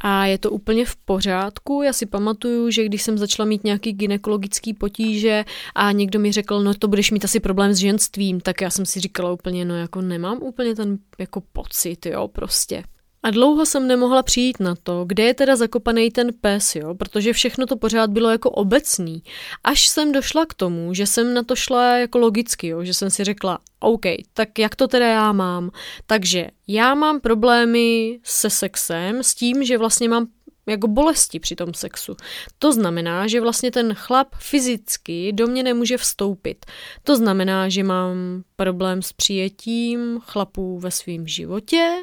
A 0.00 0.26
je 0.26 0.38
to 0.38 0.50
úplně 0.50 0.84
v 0.86 0.96
pořádku. 0.96 1.82
Já 1.82 1.92
si 1.92 2.06
pamatuju, 2.06 2.70
že 2.70 2.84
když 2.84 3.02
jsem 3.02 3.18
začala 3.18 3.46
mít 3.46 3.64
nějaký 3.64 3.92
ginekologický 3.92 4.74
potíže 4.74 5.44
a 5.74 5.92
někdo 5.92 6.18
mi 6.18 6.32
řekl, 6.32 6.62
no 6.62 6.74
to 6.74 6.88
budeš 6.88 7.10
mít 7.10 7.24
asi 7.24 7.40
problém 7.40 7.74
s 7.74 7.78
ženstvím, 7.78 8.40
tak 8.40 8.60
já 8.60 8.70
jsem 8.70 8.86
si 8.86 9.00
říkala 9.00 9.32
úplně, 9.32 9.64
no 9.64 9.76
jako 9.76 10.00
nemám 10.00 10.38
úplně 10.42 10.74
ten 10.74 10.98
jako 11.18 11.42
pocit, 11.52 12.06
jo, 12.06 12.28
prostě. 12.28 12.82
A 13.26 13.30
dlouho 13.30 13.66
jsem 13.66 13.86
nemohla 13.86 14.22
přijít 14.22 14.60
na 14.60 14.74
to, 14.82 15.04
kde 15.04 15.22
je 15.22 15.34
teda 15.34 15.56
zakopaný 15.56 16.10
ten 16.10 16.30
pes, 16.40 16.76
jo, 16.76 16.94
protože 16.94 17.32
všechno 17.32 17.66
to 17.66 17.76
pořád 17.76 18.10
bylo 18.10 18.30
jako 18.30 18.50
obecný. 18.50 19.22
Až 19.64 19.88
jsem 19.88 20.12
došla 20.12 20.46
k 20.46 20.54
tomu, 20.54 20.94
že 20.94 21.06
jsem 21.06 21.34
na 21.34 21.42
to 21.42 21.56
šla 21.56 21.96
jako 21.96 22.18
logicky, 22.18 22.66
jo, 22.66 22.84
že 22.84 22.94
jsem 22.94 23.10
si 23.10 23.24
řekla, 23.24 23.58
OK, 23.80 24.02
tak 24.34 24.58
jak 24.58 24.76
to 24.76 24.88
teda 24.88 25.06
já 25.06 25.32
mám? 25.32 25.70
Takže 26.06 26.46
já 26.68 26.94
mám 26.94 27.20
problémy 27.20 28.18
se 28.22 28.50
sexem 28.50 29.22
s 29.22 29.34
tím, 29.34 29.64
že 29.64 29.78
vlastně 29.78 30.08
mám 30.08 30.26
jako 30.66 30.88
bolesti 30.88 31.40
při 31.40 31.56
tom 31.56 31.74
sexu. 31.74 32.16
To 32.58 32.72
znamená, 32.72 33.26
že 33.26 33.40
vlastně 33.40 33.70
ten 33.70 33.94
chlap 33.94 34.28
fyzicky 34.38 35.32
do 35.32 35.46
mě 35.46 35.62
nemůže 35.62 35.96
vstoupit. 35.96 36.66
To 37.02 37.16
znamená, 37.16 37.68
že 37.68 37.84
mám 37.84 38.42
problém 38.56 39.02
s 39.02 39.12
přijetím 39.12 40.20
chlapů 40.20 40.78
ve 40.78 40.90
svém 40.90 41.26
životě, 41.26 41.96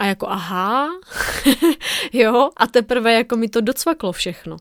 a 0.00 0.06
jako 0.06 0.28
aha, 0.28 0.88
jo, 2.12 2.50
a 2.56 2.66
teprve 2.66 3.12
jako 3.12 3.36
mi 3.36 3.48
to 3.48 3.60
docvaklo 3.60 4.12
všechno. 4.12 4.56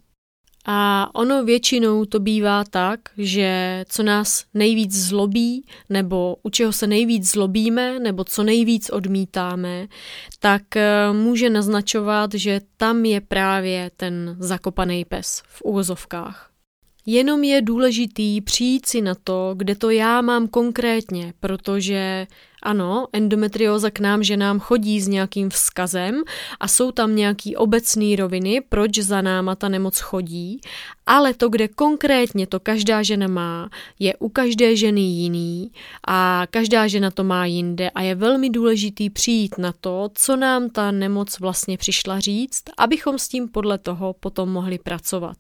A 0.66 1.10
ono 1.16 1.44
většinou 1.44 2.06
to 2.06 2.20
bývá 2.20 2.64
tak, 2.64 3.00
že 3.18 3.84
co 3.90 4.04
nás 4.04 4.46
nejvíc 4.54 5.08
zlobí, 5.08 5.66
nebo 5.90 6.36
u 6.44 6.50
čeho 6.50 6.74
se 6.74 6.88
nejvíc 6.88 7.32
zlobíme, 7.32 8.00
nebo 8.00 8.24
co 8.24 8.44
nejvíc 8.44 8.90
odmítáme, 8.90 9.88
tak 10.40 10.76
eh, 10.76 11.14
může 11.14 11.50
naznačovat, 11.50 12.34
že 12.34 12.62
tam 12.78 13.06
je 13.06 13.22
právě 13.22 13.92
ten 13.98 14.36
zakopaný 14.40 15.06
pes 15.06 15.44
v 15.48 15.62
úvozovkách. 15.62 16.50
Jenom 17.06 17.44
je 17.44 17.62
důležitý 17.62 18.42
přijít 18.42 18.86
si 18.86 19.02
na 19.02 19.16
to, 19.16 19.54
kde 19.58 19.76
to 19.76 19.90
já 19.90 20.22
mám 20.22 20.48
konkrétně, 20.48 21.34
protože 21.40 22.28
ano, 22.64 23.08
endometrióza 23.14 23.90
k 23.90 24.00
nám 24.00 24.24
ženám 24.24 24.60
chodí 24.60 25.02
s 25.02 25.08
nějakým 25.08 25.50
vzkazem 25.50 26.24
a 26.60 26.68
jsou 26.68 26.92
tam 26.92 27.16
nějaký 27.16 27.56
obecný 27.56 28.16
roviny, 28.16 28.62
proč 28.70 28.98
za 28.98 29.22
náma 29.22 29.56
ta 29.56 29.70
nemoc 29.70 30.00
chodí, 30.00 30.62
ale 31.06 31.34
to, 31.34 31.50
kde 31.50 31.68
konkrétně 31.68 32.48
to 32.48 32.60
každá 32.60 33.04
žena 33.04 33.28
má, 33.28 33.70
je 34.00 34.16
u 34.20 34.30
každé 34.30 34.76
ženy 34.76 35.02
jiný 35.02 35.72
a 36.08 36.48
každá 36.52 36.88
žena 36.88 37.12
to 37.12 37.24
má 37.24 37.46
jinde 37.46 37.90
a 37.90 38.02
je 38.02 38.16
velmi 38.16 38.50
důležitý 38.50 39.10
přijít 39.10 39.58
na 39.58 39.74
to, 39.82 40.10
co 40.14 40.36
nám 40.36 40.70
ta 40.70 40.92
nemoc 40.92 41.40
vlastně 41.40 41.78
přišla 41.78 42.20
říct, 42.20 42.64
abychom 42.78 43.20
s 43.20 43.28
tím 43.28 43.48
podle 43.48 43.78
toho 43.78 44.14
potom 44.14 44.50
mohli 44.50 44.80
pracovat. 44.80 45.38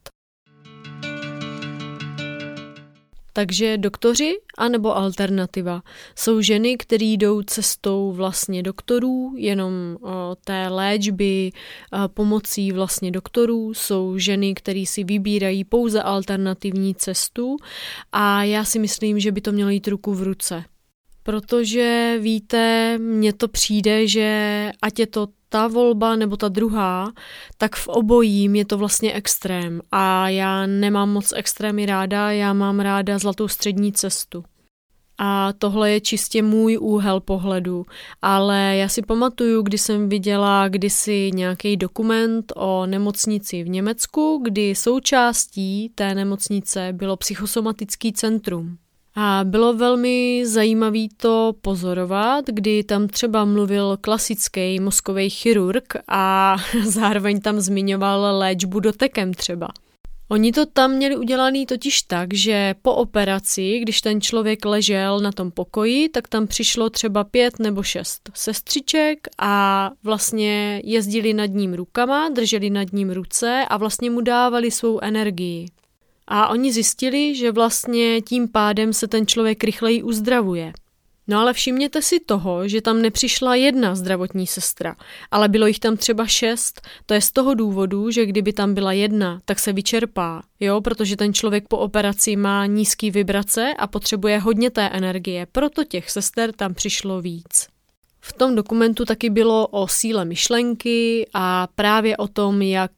Takže 3.33 3.77
doktoři 3.77 4.37
anebo 4.57 4.97
alternativa 4.97 5.81
jsou 6.15 6.41
ženy, 6.41 6.77
které 6.77 7.05
jdou 7.05 7.41
cestou 7.41 8.11
vlastně 8.11 8.63
doktorů, 8.63 9.33
jenom 9.37 9.97
o, 10.01 10.35
té 10.45 10.67
léčby 10.67 11.51
o, 11.51 12.07
pomocí 12.07 12.71
vlastně 12.71 13.11
doktorů, 13.11 13.73
jsou 13.73 14.17
ženy, 14.17 14.53
které 14.53 14.83
si 14.87 15.03
vybírají 15.03 15.63
pouze 15.63 16.01
alternativní 16.01 16.95
cestu 16.95 17.57
a 18.11 18.43
já 18.43 18.63
si 18.63 18.79
myslím, 18.79 19.19
že 19.19 19.31
by 19.31 19.41
to 19.41 19.51
mělo 19.51 19.69
jít 19.69 19.87
ruku 19.87 20.13
v 20.13 20.23
ruce. 20.23 20.63
Protože 21.23 22.17
víte, 22.19 22.97
mně 22.97 23.33
to 23.33 23.47
přijde, 23.47 24.07
že 24.07 24.71
ať 24.81 24.99
je 24.99 25.07
to 25.07 25.27
ta 25.49 25.67
volba 25.67 26.15
nebo 26.15 26.37
ta 26.37 26.47
druhá, 26.47 27.11
tak 27.57 27.75
v 27.75 27.87
obojím 27.87 28.55
je 28.55 28.65
to 28.65 28.77
vlastně 28.77 29.13
extrém 29.13 29.81
a 29.91 30.29
já 30.29 30.65
nemám 30.65 31.09
moc 31.09 31.33
extrémy 31.35 31.85
ráda, 31.85 32.31
já 32.31 32.53
mám 32.53 32.79
ráda 32.79 33.19
zlatou 33.19 33.47
střední 33.47 33.91
cestu. 33.91 34.43
A 35.21 35.53
tohle 35.53 35.91
je 35.91 36.01
čistě 36.01 36.41
můj 36.41 36.77
úhel 36.81 37.19
pohledu, 37.19 37.85
ale 38.21 38.75
já 38.75 38.87
si 38.89 39.01
pamatuju, 39.01 39.61
kdy 39.61 39.77
jsem 39.77 40.09
viděla 40.09 40.67
kdysi 40.67 41.31
nějaký 41.33 41.77
dokument 41.77 42.53
o 42.55 42.85
nemocnici 42.85 43.63
v 43.63 43.69
Německu, 43.69 44.41
kdy 44.43 44.75
součástí 44.75 45.91
té 45.95 46.15
nemocnice 46.15 46.89
bylo 46.91 47.17
psychosomatický 47.17 48.13
centrum. 48.13 48.77
A 49.15 49.41
bylo 49.43 49.73
velmi 49.73 50.43
zajímavé 50.45 51.05
to 51.17 51.53
pozorovat, 51.61 52.45
kdy 52.47 52.83
tam 52.83 53.07
třeba 53.07 53.45
mluvil 53.45 53.97
klasický 54.01 54.79
mozkový 54.79 55.29
chirurg 55.29 55.93
a 56.07 56.55
zároveň 56.83 57.41
tam 57.41 57.59
zmiňoval 57.59 58.37
léčbu 58.37 58.79
dotekem 58.79 59.33
třeba. 59.33 59.67
Oni 60.31 60.51
to 60.51 60.65
tam 60.65 60.91
měli 60.91 61.15
udělaný 61.15 61.65
totiž 61.65 62.01
tak, 62.01 62.33
že 62.33 62.75
po 62.81 62.93
operaci, 62.93 63.79
když 63.79 64.01
ten 64.01 64.21
člověk 64.21 64.65
ležel 64.65 65.19
na 65.19 65.31
tom 65.31 65.51
pokoji, 65.51 66.09
tak 66.09 66.27
tam 66.27 66.47
přišlo 66.47 66.89
třeba 66.89 67.23
pět 67.23 67.59
nebo 67.59 67.83
šest 67.83 68.29
sestřiček 68.33 69.27
a 69.37 69.91
vlastně 70.03 70.81
jezdili 70.83 71.33
nad 71.33 71.45
ním 71.45 71.73
rukama, 71.73 72.29
drželi 72.29 72.69
nad 72.69 72.93
ním 72.93 73.09
ruce 73.09 73.65
a 73.69 73.77
vlastně 73.77 74.09
mu 74.09 74.21
dávali 74.21 74.71
svou 74.71 74.99
energii. 75.01 75.65
A 76.31 76.47
oni 76.47 76.73
zjistili, 76.73 77.35
že 77.35 77.51
vlastně 77.51 78.21
tím 78.21 78.47
pádem 78.47 78.93
se 78.93 79.07
ten 79.07 79.27
člověk 79.27 79.63
rychleji 79.63 80.03
uzdravuje. 80.03 80.73
No 81.27 81.39
ale 81.39 81.53
všimněte 81.53 82.01
si 82.01 82.19
toho, 82.19 82.67
že 82.67 82.81
tam 82.81 83.01
nepřišla 83.01 83.55
jedna 83.55 83.95
zdravotní 83.95 84.47
sestra, 84.47 84.95
ale 85.31 85.49
bylo 85.49 85.67
jich 85.67 85.79
tam 85.79 85.97
třeba 85.97 86.27
šest. 86.27 86.81
To 87.05 87.13
je 87.13 87.21
z 87.21 87.31
toho 87.31 87.53
důvodu, 87.53 88.11
že 88.11 88.25
kdyby 88.25 88.53
tam 88.53 88.73
byla 88.73 88.91
jedna, 88.91 89.39
tak 89.45 89.59
se 89.59 89.73
vyčerpá, 89.73 90.41
jo, 90.59 90.81
protože 90.81 91.17
ten 91.17 91.33
člověk 91.33 91.67
po 91.67 91.77
operaci 91.77 92.35
má 92.35 92.65
nízký 92.65 93.11
vibrace 93.11 93.73
a 93.77 93.87
potřebuje 93.87 94.39
hodně 94.39 94.69
té 94.69 94.89
energie, 94.89 95.47
proto 95.51 95.83
těch 95.83 96.09
sester 96.09 96.51
tam 96.51 96.73
přišlo 96.73 97.21
víc. 97.21 97.67
V 98.21 98.33
tom 98.33 98.55
dokumentu 98.55 99.05
taky 99.05 99.29
bylo 99.29 99.67
o 99.67 99.87
síle 99.87 100.25
myšlenky 100.25 101.27
a 101.33 101.67
právě 101.75 102.17
o 102.17 102.27
tom, 102.27 102.61
jak 102.61 102.91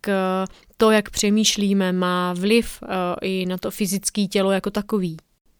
to, 0.81 0.91
jak 0.91 1.09
přemýšlíme, 1.09 1.91
má 1.91 2.33
vliv 2.33 2.79
uh, 2.81 2.89
i 3.21 3.45
na 3.45 3.57
to 3.57 3.71
fyzické 3.71 4.27
tělo 4.27 4.51
jako 4.51 4.69
takový. 4.69 5.17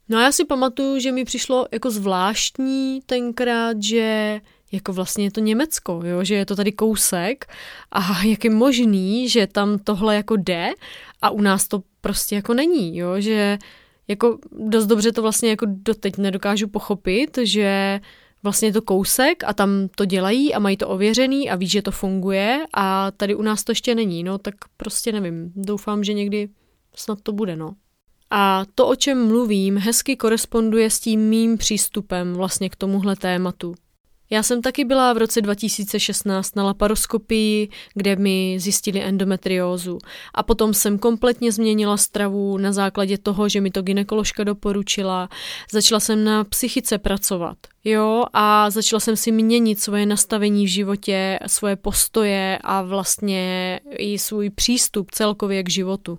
No 0.10 0.18
a 0.18 0.22
já 0.22 0.32
si 0.32 0.46
pamatuju, 0.46 1.00
že 1.00 1.12
mi 1.12 1.26
přišlo 1.26 1.68
jako 1.72 1.92
zvláštní 1.92 3.00
tenkrát, 3.06 3.84
že 3.84 4.42
jako 4.72 4.94
vlastně 4.94 5.24
je 5.24 5.32
to 5.32 5.40
Německo, 5.40 6.02
jo? 6.06 6.24
že 6.24 6.36
je 6.36 6.46
to 6.46 6.56
tady 6.56 6.72
kousek 6.72 7.46
a 7.92 8.24
jak 8.24 8.44
je 8.44 8.50
možný, 8.50 9.30
že 9.30 9.48
tam 9.48 9.80
tohle 9.80 10.16
jako 10.16 10.36
jde 10.36 10.70
a 11.22 11.30
u 11.30 11.42
nás 11.42 11.68
to 11.68 11.84
prostě 12.02 12.36
jako 12.36 12.54
není, 12.54 12.98
jo? 12.98 13.22
že 13.22 13.58
jako 14.08 14.38
dost 14.52 14.86
dobře 14.86 15.12
to 15.12 15.22
vlastně 15.22 15.50
jako 15.50 15.66
doteď 15.70 16.18
nedokážu 16.18 16.68
pochopit, 16.68 17.38
že 17.44 18.00
vlastně 18.44 18.74
to 18.74 18.82
kousek 18.82 19.44
a 19.44 19.54
tam 19.54 19.88
to 19.96 20.06
dělají 20.06 20.54
a 20.54 20.60
mají 20.60 20.78
to 20.78 20.88
ověřený 20.88 21.50
a 21.50 21.56
ví, 21.56 21.68
že 21.68 21.82
to 21.82 21.92
funguje 21.92 22.66
a 22.74 23.12
tady 23.12 23.36
u 23.36 23.42
nás 23.42 23.64
to 23.64 23.72
ještě 23.72 23.96
není, 23.96 24.24
no 24.24 24.38
tak 24.38 24.56
prostě 24.78 25.12
nevím, 25.12 25.52
doufám, 25.56 26.04
že 26.04 26.14
někdy 26.14 26.50
snad 26.96 27.22
to 27.24 27.32
bude, 27.32 27.56
no. 27.56 27.76
A 28.30 28.66
to, 28.76 28.88
o 28.88 28.96
čem 28.96 29.28
mluvím, 29.28 29.78
hezky 29.78 30.16
koresponduje 30.16 30.90
s 30.90 31.00
tím 31.00 31.20
mým 31.30 31.58
přístupem 31.58 32.34
vlastně 32.34 32.70
k 32.70 32.76
tomuhle 32.76 33.16
tématu. 33.16 33.76
Já 34.34 34.44
jsem 34.44 34.62
taky 34.62 34.86
byla 34.86 35.14
v 35.14 35.18
roce 35.18 35.42
2016 35.42 36.56
na 36.56 36.64
laparoskopii, 36.64 37.70
kde 37.94 38.16
mi 38.16 38.56
zjistili 38.60 39.04
endometriózu. 39.04 39.98
A 40.34 40.44
potom 40.44 40.74
jsem 40.74 41.00
kompletně 41.00 41.52
změnila 41.52 41.98
stravu 41.98 42.58
na 42.58 42.72
základě 42.72 43.18
toho, 43.18 43.50
že 43.50 43.62
mi 43.62 43.72
to 43.72 43.82
ginekoložka 43.82 44.44
doporučila. 44.44 45.30
Začala 45.72 46.00
jsem 46.00 46.24
na 46.24 46.44
psychice 46.44 46.98
pracovat. 46.98 47.58
Jo, 47.84 48.24
a 48.34 48.70
začala 48.70 49.00
jsem 49.00 49.18
si 49.18 49.32
měnit 49.32 49.80
svoje 49.80 50.06
nastavení 50.06 50.66
v 50.66 50.70
životě, 50.70 51.40
svoje 51.48 51.76
postoje 51.76 52.60
a 52.62 52.82
vlastně 52.82 53.80
i 53.90 54.20
svůj 54.20 54.50
přístup 54.50 55.12
celkově 55.12 55.64
k 55.64 55.70
životu. 55.70 56.18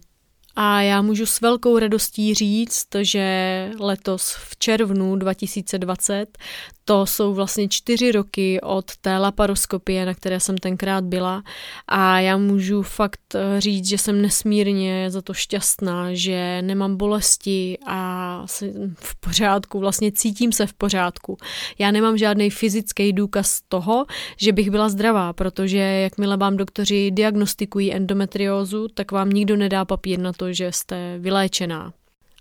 A 0.57 0.81
já 0.81 1.03
můžu 1.03 1.27
s 1.27 1.41
velkou 1.41 1.79
radostí 1.79 2.35
říct, 2.35 2.87
že 3.01 3.71
letos 3.79 4.37
v 4.39 4.57
červnu 4.57 5.17
2020 5.17 6.39
to 6.85 7.07
jsou 7.07 7.35
vlastně 7.35 7.69
čtyři 7.69 8.13
roky 8.13 8.61
od 8.63 8.97
té 9.01 9.19
laparoskopie, 9.19 10.07
na 10.07 10.15
které 10.15 10.41
jsem 10.41 10.59
tenkrát 10.59 11.05
byla 11.05 11.43
a 11.89 12.21
já 12.21 12.37
můžu 12.37 12.83
fakt 12.83 13.35
eh, 13.35 13.61
říct, 13.61 13.89
že 13.89 13.99
jsem 13.99 14.23
nesmírně 14.23 15.11
za 15.11 15.23
to 15.23 15.35
šťastná, 15.35 16.15
že 16.15 16.63
nemám 16.63 16.97
bolesti 16.97 17.79
a 17.87 18.43
jsem 18.47 18.95
v 18.99 19.15
pořádku, 19.21 19.79
vlastně 19.79 20.13
cítím 20.13 20.53
se 20.53 20.67
v 20.67 20.73
pořádku. 20.73 21.37
Já 21.79 21.91
nemám 21.91 22.19
žádný 22.19 22.51
fyzický 22.51 23.13
důkaz 23.13 23.61
toho, 23.69 24.07
že 24.37 24.53
bych 24.53 24.71
byla 24.71 24.89
zdravá, 24.89 25.33
protože 25.33 25.79
jakmile 25.79 26.37
vám 26.37 26.57
doktoři 26.57 27.11
diagnostikují 27.11 27.95
endometriózu, 27.95 28.89
tak 28.95 29.13
vám 29.13 29.31
nikdo 29.31 29.57
nedá 29.57 29.85
papír 29.85 30.19
na 30.19 30.33
to, 30.33 30.42
že 30.51 30.73
jste 30.73 31.19
vyléčená. 31.19 31.93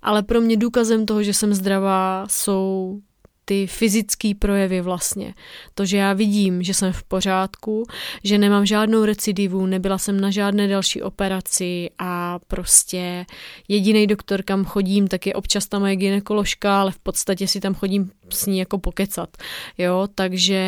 Ale 0.02 0.24
pro 0.24 0.42
mě 0.42 0.58
důkazem 0.58 1.06
toho, 1.06 1.24
že 1.24 1.34
jsem 1.34 1.54
zdravá, 1.54 2.26
jsou 2.30 3.00
ty 3.46 3.68
fyzické 3.68 4.32
projevy 4.40 4.82
vlastně. 4.82 5.34
To, 5.76 5.86
že 5.86 5.98
já 5.98 6.14
vidím, 6.14 6.64
že 6.64 6.74
jsem 6.74 6.94
v 6.94 7.04
pořádku, 7.04 7.84
že 8.24 8.38
nemám 8.38 8.66
žádnou 8.66 9.06
recidivu, 9.06 9.66
nebyla 9.66 9.98
jsem 9.98 10.22
na 10.22 10.32
žádné 10.32 10.68
další 10.68 11.02
operaci 11.02 11.90
a 12.00 12.40
prostě 12.48 13.26
jediný 13.68 14.08
doktor, 14.08 14.44
kam 14.44 14.66
chodím, 14.66 15.08
tak 15.08 15.28
je 15.28 15.34
občas 15.34 15.68
tam 15.68 15.82
moje 15.82 15.96
ginekoložka, 15.96 16.82
ale 16.82 16.92
v 16.92 17.00
podstatě 17.00 17.48
si 17.48 17.60
tam 17.60 17.74
chodím 17.74 18.12
s 18.30 18.46
ní 18.46 18.60
jako 18.60 18.78
pokecat. 18.78 19.30
Jo, 19.78 20.08
takže 20.16 20.62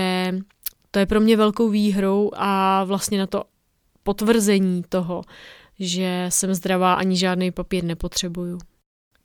to 0.91 0.99
je 0.99 1.05
pro 1.05 1.21
mě 1.21 1.37
velkou 1.37 1.69
výhrou 1.69 2.31
a 2.35 2.83
vlastně 2.83 3.19
na 3.19 3.27
to 3.27 3.43
potvrzení 4.03 4.83
toho, 4.89 5.21
že 5.79 6.25
jsem 6.29 6.53
zdravá, 6.53 6.93
ani 6.93 7.17
žádný 7.17 7.51
papír 7.51 7.83
nepotřebuju. 7.83 8.59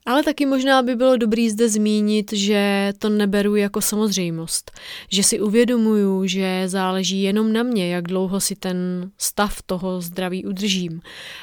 Ale 0.08 0.22
taky 0.22 0.46
možná 0.46 0.82
by 0.82 0.96
bylo 0.96 1.16
dobrý 1.16 1.50
zde 1.50 1.68
zmínit, 1.68 2.32
že 2.32 2.92
to 2.98 3.08
neberu 3.08 3.56
jako 3.56 3.80
samozřejmost. 3.80 4.70
Že 5.12 5.22
si 5.22 5.40
uvědomuju, 5.40 6.26
že 6.26 6.62
záleží 6.66 7.22
jenom 7.22 7.52
na 7.52 7.62
mě, 7.62 7.94
jak 7.94 8.04
dlouho 8.04 8.40
si 8.40 8.56
ten 8.56 9.10
stav 9.18 9.62
toho 9.62 10.00
zdraví 10.00 10.44
udržím. 10.44 11.00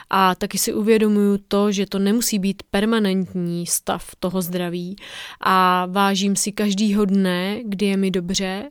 A 0.10 0.36
taky 0.36 0.58
si 0.58 0.74
uvědomuju 0.74 1.38
to, 1.48 1.72
že 1.72 1.86
to 1.86 2.00
nemusí 2.00 2.40
být 2.40 2.64
permanentní 2.72 3.66
stav 3.66 4.12
toho 4.20 4.42
zdraví. 4.42 4.96
A 5.42 5.86
vážím 5.86 6.36
si 6.36 6.52
každýho 6.52 7.06
dne, 7.06 7.60
kdy 7.66 7.86
je 7.86 7.98
mi 7.98 8.12
dobře. 8.12 8.68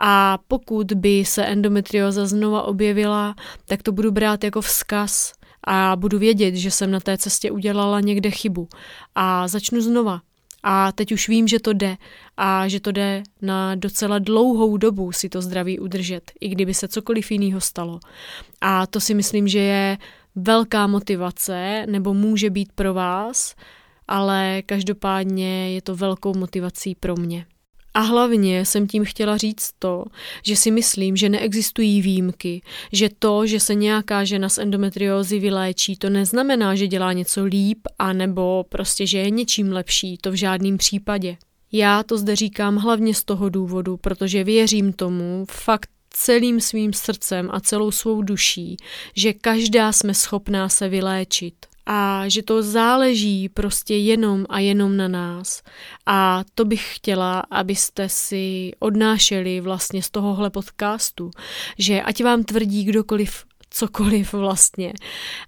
A 0.00 0.38
pokud 0.48 0.92
by 0.92 1.24
se 1.24 1.44
endometrioza 1.44 2.26
znova 2.26 2.62
objevila, 2.62 3.34
tak 3.66 3.82
to 3.82 3.92
budu 3.92 4.10
brát 4.10 4.44
jako 4.44 4.60
vzkaz– 4.60 5.32
a 5.66 5.96
budu 5.96 6.18
vědět, 6.18 6.54
že 6.54 6.70
jsem 6.70 6.90
na 6.90 7.00
té 7.00 7.18
cestě 7.18 7.50
udělala 7.50 8.00
někde 8.00 8.30
chybu 8.30 8.68
a 9.14 9.48
začnu 9.48 9.80
znova. 9.80 10.20
A 10.62 10.92
teď 10.92 11.12
už 11.12 11.28
vím, 11.28 11.48
že 11.48 11.60
to 11.60 11.72
jde 11.72 11.96
a 12.36 12.68
že 12.68 12.80
to 12.80 12.92
jde 12.92 13.22
na 13.42 13.74
docela 13.74 14.18
dlouhou 14.18 14.76
dobu 14.76 15.12
si 15.12 15.28
to 15.28 15.42
zdraví 15.42 15.78
udržet, 15.78 16.32
i 16.40 16.48
kdyby 16.48 16.74
se 16.74 16.88
cokoliv 16.88 17.30
jiného 17.30 17.60
stalo. 17.60 18.00
A 18.60 18.86
to 18.86 19.00
si 19.00 19.14
myslím, 19.14 19.48
že 19.48 19.58
je 19.58 19.98
velká 20.34 20.86
motivace, 20.86 21.86
nebo 21.88 22.14
může 22.14 22.50
být 22.50 22.72
pro 22.72 22.94
vás, 22.94 23.54
ale 24.08 24.62
každopádně 24.66 25.74
je 25.74 25.82
to 25.82 25.96
velkou 25.96 26.34
motivací 26.34 26.94
pro 26.94 27.16
mě. 27.16 27.46
A 27.96 28.00
hlavně 28.00 28.64
jsem 28.64 28.86
tím 28.86 29.04
chtěla 29.04 29.36
říct 29.36 29.70
to, 29.78 30.04
že 30.42 30.56
si 30.56 30.70
myslím, 30.70 31.16
že 31.16 31.28
neexistují 31.28 32.02
výjimky, 32.02 32.62
že 32.92 33.08
to, 33.18 33.46
že 33.46 33.60
se 33.60 33.74
nějaká 33.74 34.24
žena 34.24 34.48
s 34.48 34.58
endometriózy 34.58 35.38
vyléčí, 35.38 35.96
to 35.96 36.10
neznamená, 36.10 36.74
že 36.74 36.86
dělá 36.86 37.12
něco 37.12 37.44
líp, 37.44 37.78
anebo 37.98 38.64
prostě, 38.68 39.06
že 39.06 39.18
je 39.18 39.30
něčím 39.30 39.72
lepší, 39.72 40.18
to 40.18 40.30
v 40.30 40.34
žádném 40.34 40.78
případě. 40.78 41.36
Já 41.72 42.02
to 42.02 42.18
zde 42.18 42.36
říkám 42.36 42.76
hlavně 42.76 43.14
z 43.14 43.24
toho 43.24 43.48
důvodu, 43.48 43.96
protože 43.96 44.44
věřím 44.44 44.92
tomu 44.92 45.46
fakt 45.50 45.90
celým 46.10 46.60
svým 46.60 46.92
srdcem 46.92 47.48
a 47.52 47.60
celou 47.60 47.90
svou 47.90 48.22
duší, 48.22 48.76
že 49.14 49.32
každá 49.32 49.92
jsme 49.92 50.14
schopná 50.14 50.68
se 50.68 50.88
vyléčit 50.88 51.54
a 51.86 52.28
že 52.28 52.42
to 52.42 52.62
záleží 52.62 53.48
prostě 53.48 53.96
jenom 53.96 54.46
a 54.48 54.58
jenom 54.58 54.96
na 54.96 55.08
nás. 55.08 55.62
A 56.06 56.44
to 56.54 56.64
bych 56.64 56.96
chtěla, 56.96 57.40
abyste 57.50 58.08
si 58.08 58.72
odnášeli 58.78 59.60
vlastně 59.60 60.02
z 60.02 60.10
tohohle 60.10 60.50
podcastu, 60.50 61.30
že 61.78 62.02
ať 62.02 62.24
vám 62.24 62.44
tvrdí 62.44 62.84
kdokoliv 62.84 63.44
cokoliv 63.70 64.32
vlastně. 64.32 64.92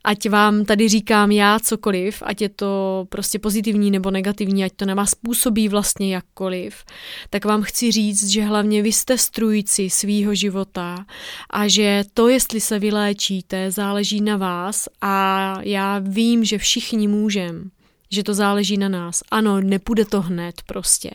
Ať 0.05 0.29
vám 0.29 0.65
tady 0.65 0.89
říkám 0.89 1.31
já 1.31 1.59
cokoliv, 1.59 2.23
ať 2.27 2.41
je 2.41 2.49
to 2.49 3.05
prostě 3.09 3.39
pozitivní 3.39 3.91
nebo 3.91 4.11
negativní, 4.11 4.65
ať 4.65 4.73
to 4.77 4.87
na 4.87 4.95
vás 4.95 5.15
působí 5.15 5.69
vlastně 5.69 6.15
jakkoliv, 6.15 6.85
tak 7.31 7.45
vám 7.45 7.63
chci 7.63 7.93
říct, 7.93 8.29
že 8.29 8.43
hlavně 8.43 8.83
vy 8.83 8.93
jste 8.93 9.19
strůjci 9.19 9.91
svýho 9.91 10.35
života 10.35 11.07
a 11.51 11.69
že 11.69 12.05
to, 12.15 12.29
jestli 12.29 12.61
se 12.61 12.79
vyléčíte, 12.79 13.71
záleží 13.71 14.21
na 14.21 14.37
vás 14.37 14.89
a 15.01 15.55
já 15.63 15.99
vím, 15.99 16.45
že 16.45 16.59
všichni 16.59 17.09
můžeme 17.09 17.78
že 18.11 18.23
to 18.23 18.35
záleží 18.35 18.77
na 18.77 18.89
nás. 18.89 19.23
Ano, 19.31 19.61
nepůjde 19.61 20.05
to 20.05 20.21
hned 20.21 20.63
prostě, 20.67 21.11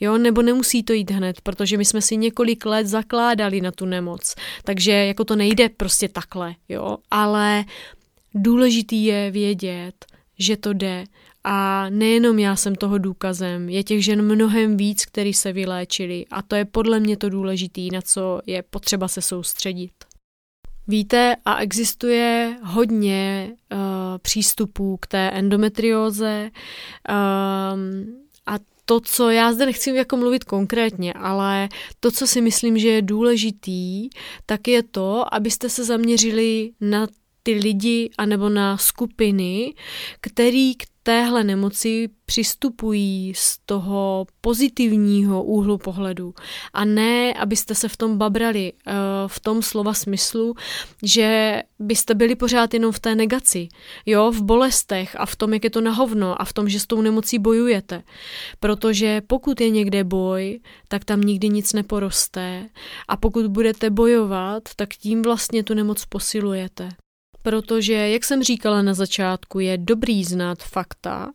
jo, 0.00 0.18
nebo 0.18 0.42
nemusí 0.42 0.82
to 0.82 0.92
jít 0.92 1.10
hned, 1.10 1.40
protože 1.40 1.76
my 1.76 1.84
jsme 1.84 2.02
si 2.02 2.16
několik 2.16 2.66
let 2.66 2.86
zakládali 2.86 3.60
na 3.60 3.70
tu 3.70 3.86
nemoc, 3.86 4.34
takže 4.64 4.92
jako 4.92 5.24
to 5.24 5.36
nejde 5.36 5.68
prostě 5.68 6.08
takhle, 6.08 6.54
jo, 6.68 6.96
ale 7.10 7.64
důležitý 8.34 9.04
je 9.04 9.30
vědět, 9.30 10.06
že 10.38 10.56
to 10.56 10.72
jde. 10.72 11.04
A 11.48 11.86
nejenom 11.90 12.38
já 12.38 12.56
jsem 12.56 12.74
toho 12.74 12.98
důkazem, 12.98 13.68
je 13.68 13.84
těch 13.84 14.04
žen 14.04 14.22
mnohem 14.22 14.76
víc, 14.76 15.04
který 15.04 15.34
se 15.34 15.52
vyléčili. 15.52 16.26
A 16.30 16.42
to 16.42 16.56
je 16.56 16.64
podle 16.64 17.00
mě 17.00 17.16
to 17.16 17.28
důležitý, 17.28 17.90
na 17.90 18.02
co 18.02 18.40
je 18.46 18.62
potřeba 18.62 19.08
se 19.08 19.22
soustředit. 19.22 19.92
Víte, 20.88 21.36
a 21.44 21.58
existuje 21.58 22.56
hodně 22.62 23.50
uh, 23.72 23.78
přístupů 24.18 24.96
k 24.96 25.06
té 25.06 25.30
endometrióze. 25.30 26.50
Um, 27.72 28.16
a 28.46 28.54
to, 28.84 29.00
co 29.00 29.30
já 29.30 29.52
zde 29.52 29.66
nechci 29.66 29.90
jako 29.90 30.16
mluvit 30.16 30.44
konkrétně, 30.44 31.12
ale 31.12 31.68
to, 32.00 32.10
co 32.10 32.26
si 32.26 32.40
myslím, 32.40 32.78
že 32.78 32.88
je 32.88 33.02
důležitý, 33.02 34.08
tak 34.46 34.68
je 34.68 34.82
to, 34.82 35.34
abyste 35.34 35.68
se 35.68 35.84
zaměřili 35.84 36.70
na 36.80 37.06
ty 37.42 37.54
lidi 37.54 38.10
anebo 38.18 38.48
na 38.48 38.76
skupiny, 38.76 39.74
který 40.20 40.74
k 40.74 40.84
téhle 41.06 41.44
nemoci 41.44 42.08
přistupují 42.24 43.32
z 43.36 43.58
toho 43.66 44.26
pozitivního 44.40 45.44
úhlu 45.44 45.78
pohledu 45.78 46.34
a 46.72 46.84
ne, 46.84 47.34
abyste 47.34 47.74
se 47.74 47.88
v 47.88 47.96
tom 47.96 48.18
babrali, 48.18 48.72
eh, 48.86 48.92
v 49.26 49.40
tom 49.40 49.62
slova 49.62 49.94
smyslu, 49.94 50.54
že 51.02 51.62
byste 51.78 52.14
byli 52.14 52.34
pořád 52.34 52.74
jenom 52.74 52.92
v 52.92 53.00
té 53.00 53.14
negaci, 53.14 53.68
jo, 54.06 54.30
v 54.30 54.42
bolestech 54.42 55.16
a 55.18 55.26
v 55.26 55.36
tom, 55.36 55.54
jak 55.54 55.64
je 55.64 55.70
to 55.70 55.80
na 55.80 55.90
hovno 55.90 56.42
a 56.42 56.44
v 56.44 56.52
tom, 56.52 56.68
že 56.68 56.80
s 56.80 56.86
tou 56.86 57.00
nemocí 57.00 57.38
bojujete. 57.38 58.02
Protože 58.60 59.20
pokud 59.26 59.60
je 59.60 59.70
někde 59.70 60.04
boj, 60.04 60.60
tak 60.88 61.04
tam 61.04 61.20
nikdy 61.20 61.48
nic 61.48 61.72
neporoste 61.72 62.68
a 63.08 63.16
pokud 63.16 63.46
budete 63.46 63.90
bojovat, 63.90 64.62
tak 64.76 64.94
tím 64.94 65.22
vlastně 65.22 65.62
tu 65.62 65.74
nemoc 65.74 66.04
posilujete 66.04 66.88
protože, 67.46 67.92
jak 67.92 68.24
jsem 68.24 68.42
říkala 68.42 68.82
na 68.82 68.94
začátku, 68.94 69.60
je 69.60 69.78
dobrý 69.78 70.24
znát 70.24 70.62
fakta, 70.62 71.32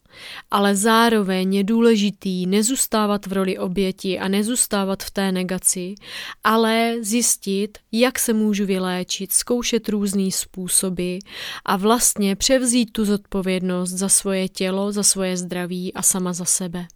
ale 0.52 0.76
zároveň 0.76 1.56
je 1.56 1.64
důležitý 1.64 2.48
nezůstávat 2.48 3.26
v 3.26 3.34
roli 3.34 3.58
oběti 3.58 4.20
a 4.20 4.28
nezůstávat 4.28 5.04
v 5.04 5.12
té 5.12 5.32
negaci, 5.32 5.96
ale 6.44 6.96
zjistit, 7.02 7.78
jak 7.92 8.20
se 8.20 8.34
můžu 8.34 8.66
vyléčit, 8.66 9.32
zkoušet 9.32 9.90
různý 9.90 10.32
způsoby 10.32 11.18
a 11.66 11.78
vlastně 11.78 12.36
převzít 12.36 12.92
tu 12.92 13.06
zodpovědnost 13.06 13.92
za 13.92 14.10
svoje 14.10 14.50
tělo, 14.50 14.92
za 14.92 15.04
svoje 15.04 15.38
zdraví 15.38 15.94
a 15.94 16.02
sama 16.02 16.34
za 16.34 16.46
sebe. 16.46 16.88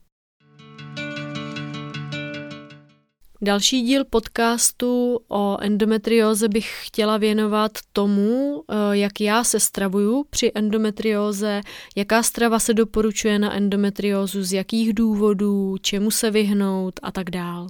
Další 3.41 3.81
díl 3.81 4.05
podcastu 4.05 5.19
o 5.27 5.57
endometrióze 5.61 6.49
bych 6.49 6.81
chtěla 6.85 7.17
věnovat 7.17 7.71
tomu, 7.93 8.63
eh, 8.69 8.75
jak 8.91 9.21
já 9.21 9.43
se 9.43 9.59
stravuju 9.59 10.25
při 10.29 10.51
endometrióze, 10.55 11.61
jaká 11.95 12.23
strava 12.23 12.59
se 12.59 12.73
doporučuje 12.73 13.39
na 13.39 13.53
endometriózu, 13.55 14.43
z 14.43 14.53
jakých 14.53 14.93
důvodů, 14.93 15.75
čemu 15.81 16.11
se 16.11 16.31
vyhnout 16.31 16.99
a 17.03 17.11
tak 17.11 17.29
dál. 17.29 17.67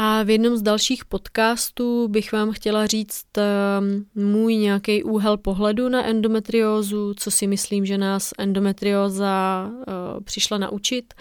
A 0.00 0.22
v 0.22 0.30
jednom 0.30 0.56
z 0.56 0.62
dalších 0.62 1.04
podcastů 1.04 2.08
bych 2.08 2.32
vám 2.32 2.52
chtěla 2.52 2.86
říct 2.86 3.26
ehm, 3.38 4.04
můj 4.14 4.56
nějaký 4.56 5.02
úhel 5.02 5.36
pohledu 5.36 5.88
na 5.88 6.04
endometriózu, 6.06 7.14
co 7.14 7.30
si 7.30 7.46
myslím, 7.46 7.86
že 7.86 7.98
nás 7.98 8.30
endometrióza 8.38 9.68
eh, 9.70 10.20
přišla 10.20 10.58
naučit 10.58 11.14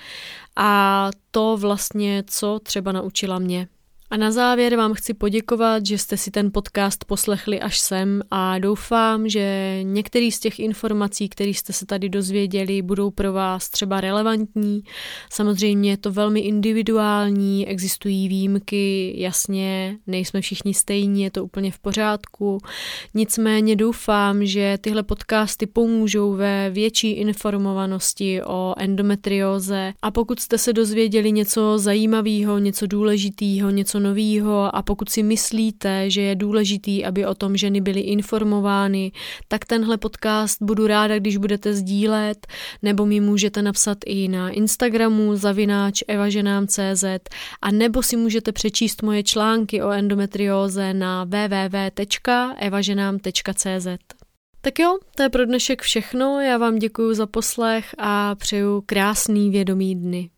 a 0.56 1.10
to 1.32 1.58
vlastně, 1.58 2.24
co 2.28 2.60
třeba 2.64 2.92
naučila 2.92 3.40
mě. 3.40 3.68
A 4.10 4.18
na 4.18 4.32
závěr 4.32 4.76
vám 4.76 4.94
chci 4.94 5.14
poděkovat, 5.14 5.86
že 5.86 5.98
jste 5.98 6.18
si 6.18 6.32
ten 6.32 6.52
podcast 6.52 7.06
poslechli 7.06 7.60
až 7.60 7.80
sem 7.80 8.22
a 8.32 8.60
doufám, 8.60 9.30
že 9.30 9.80
některý 9.84 10.32
z 10.32 10.40
těch 10.40 10.60
informací, 10.60 11.30
které 11.30 11.50
jste 11.50 11.74
se 11.74 11.86
tady 11.86 12.10
dozvěděli, 12.10 12.82
budou 12.82 13.12
pro 13.12 13.34
vás 13.34 13.70
třeba 13.70 14.02
relevantní. 14.02 14.84
Samozřejmě 15.30 15.90
je 15.90 15.98
to 15.98 16.12
velmi 16.12 16.40
individuální, 16.40 17.68
existují 17.68 18.28
výjimky, 18.28 19.14
jasně, 19.18 19.98
nejsme 20.08 20.42
všichni 20.42 20.74
stejní, 20.74 21.24
je 21.24 21.32
to 21.32 21.44
úplně 21.44 21.72
v 21.72 21.80
pořádku. 21.80 22.58
Nicméně 23.14 23.76
doufám, 23.76 24.46
že 24.46 24.78
tyhle 24.82 25.04
podcasty 25.04 25.66
pomůžou 25.66 26.34
ve 26.34 26.70
větší 26.70 27.12
informovanosti 27.12 28.44
o 28.44 28.74
endometrióze 28.78 29.94
a 30.02 30.12
pokud 30.12 30.40
jste 30.40 30.58
se 30.58 30.74
dozvěděli 30.74 31.32
něco 31.32 31.78
zajímavého, 31.78 32.60
něco 32.60 32.88
důležitého, 32.88 33.70
něco 33.70 33.97
něco 33.98 34.10
nového 34.10 34.76
a 34.76 34.82
pokud 34.82 35.10
si 35.10 35.24
myslíte, 35.24 36.10
že 36.10 36.22
je 36.22 36.36
důležitý, 36.36 37.06
aby 37.06 37.26
o 37.26 37.36
tom 37.36 37.58
ženy 37.58 37.82
byly 37.82 38.00
informovány, 38.00 39.12
tak 39.48 39.66
tenhle 39.66 39.98
podcast 39.98 40.62
budu 40.62 40.88
ráda, 40.88 41.20
když 41.20 41.38
budete 41.38 41.74
sdílet, 41.74 42.48
nebo 42.82 43.06
mi 43.06 43.20
můžete 43.20 43.62
napsat 43.62 43.98
i 44.06 44.28
na 44.28 44.50
Instagramu 44.50 45.36
zavináč 45.36 46.04
evaženám.cz 46.08 47.04
a 47.62 47.72
nebo 47.72 48.04
si 48.04 48.18
můžete 48.18 48.52
přečíst 48.52 49.02
moje 49.02 49.24
články 49.24 49.82
o 49.82 49.92
endometrióze 49.92 50.94
na 50.94 51.24
www.evaženám.cz. 51.24 53.88
Tak 54.62 54.80
jo, 54.80 54.98
to 55.16 55.24
je 55.24 55.30
pro 55.30 55.46
dnešek 55.46 55.82
všechno, 55.82 56.42
já 56.42 56.58
vám 56.58 56.76
děkuji 56.76 57.14
za 57.14 57.26
poslech 57.26 57.96
a 57.98 58.36
přeju 58.36 58.84
krásný 58.86 59.50
vědomý 59.50 59.96
dny. 59.96 60.30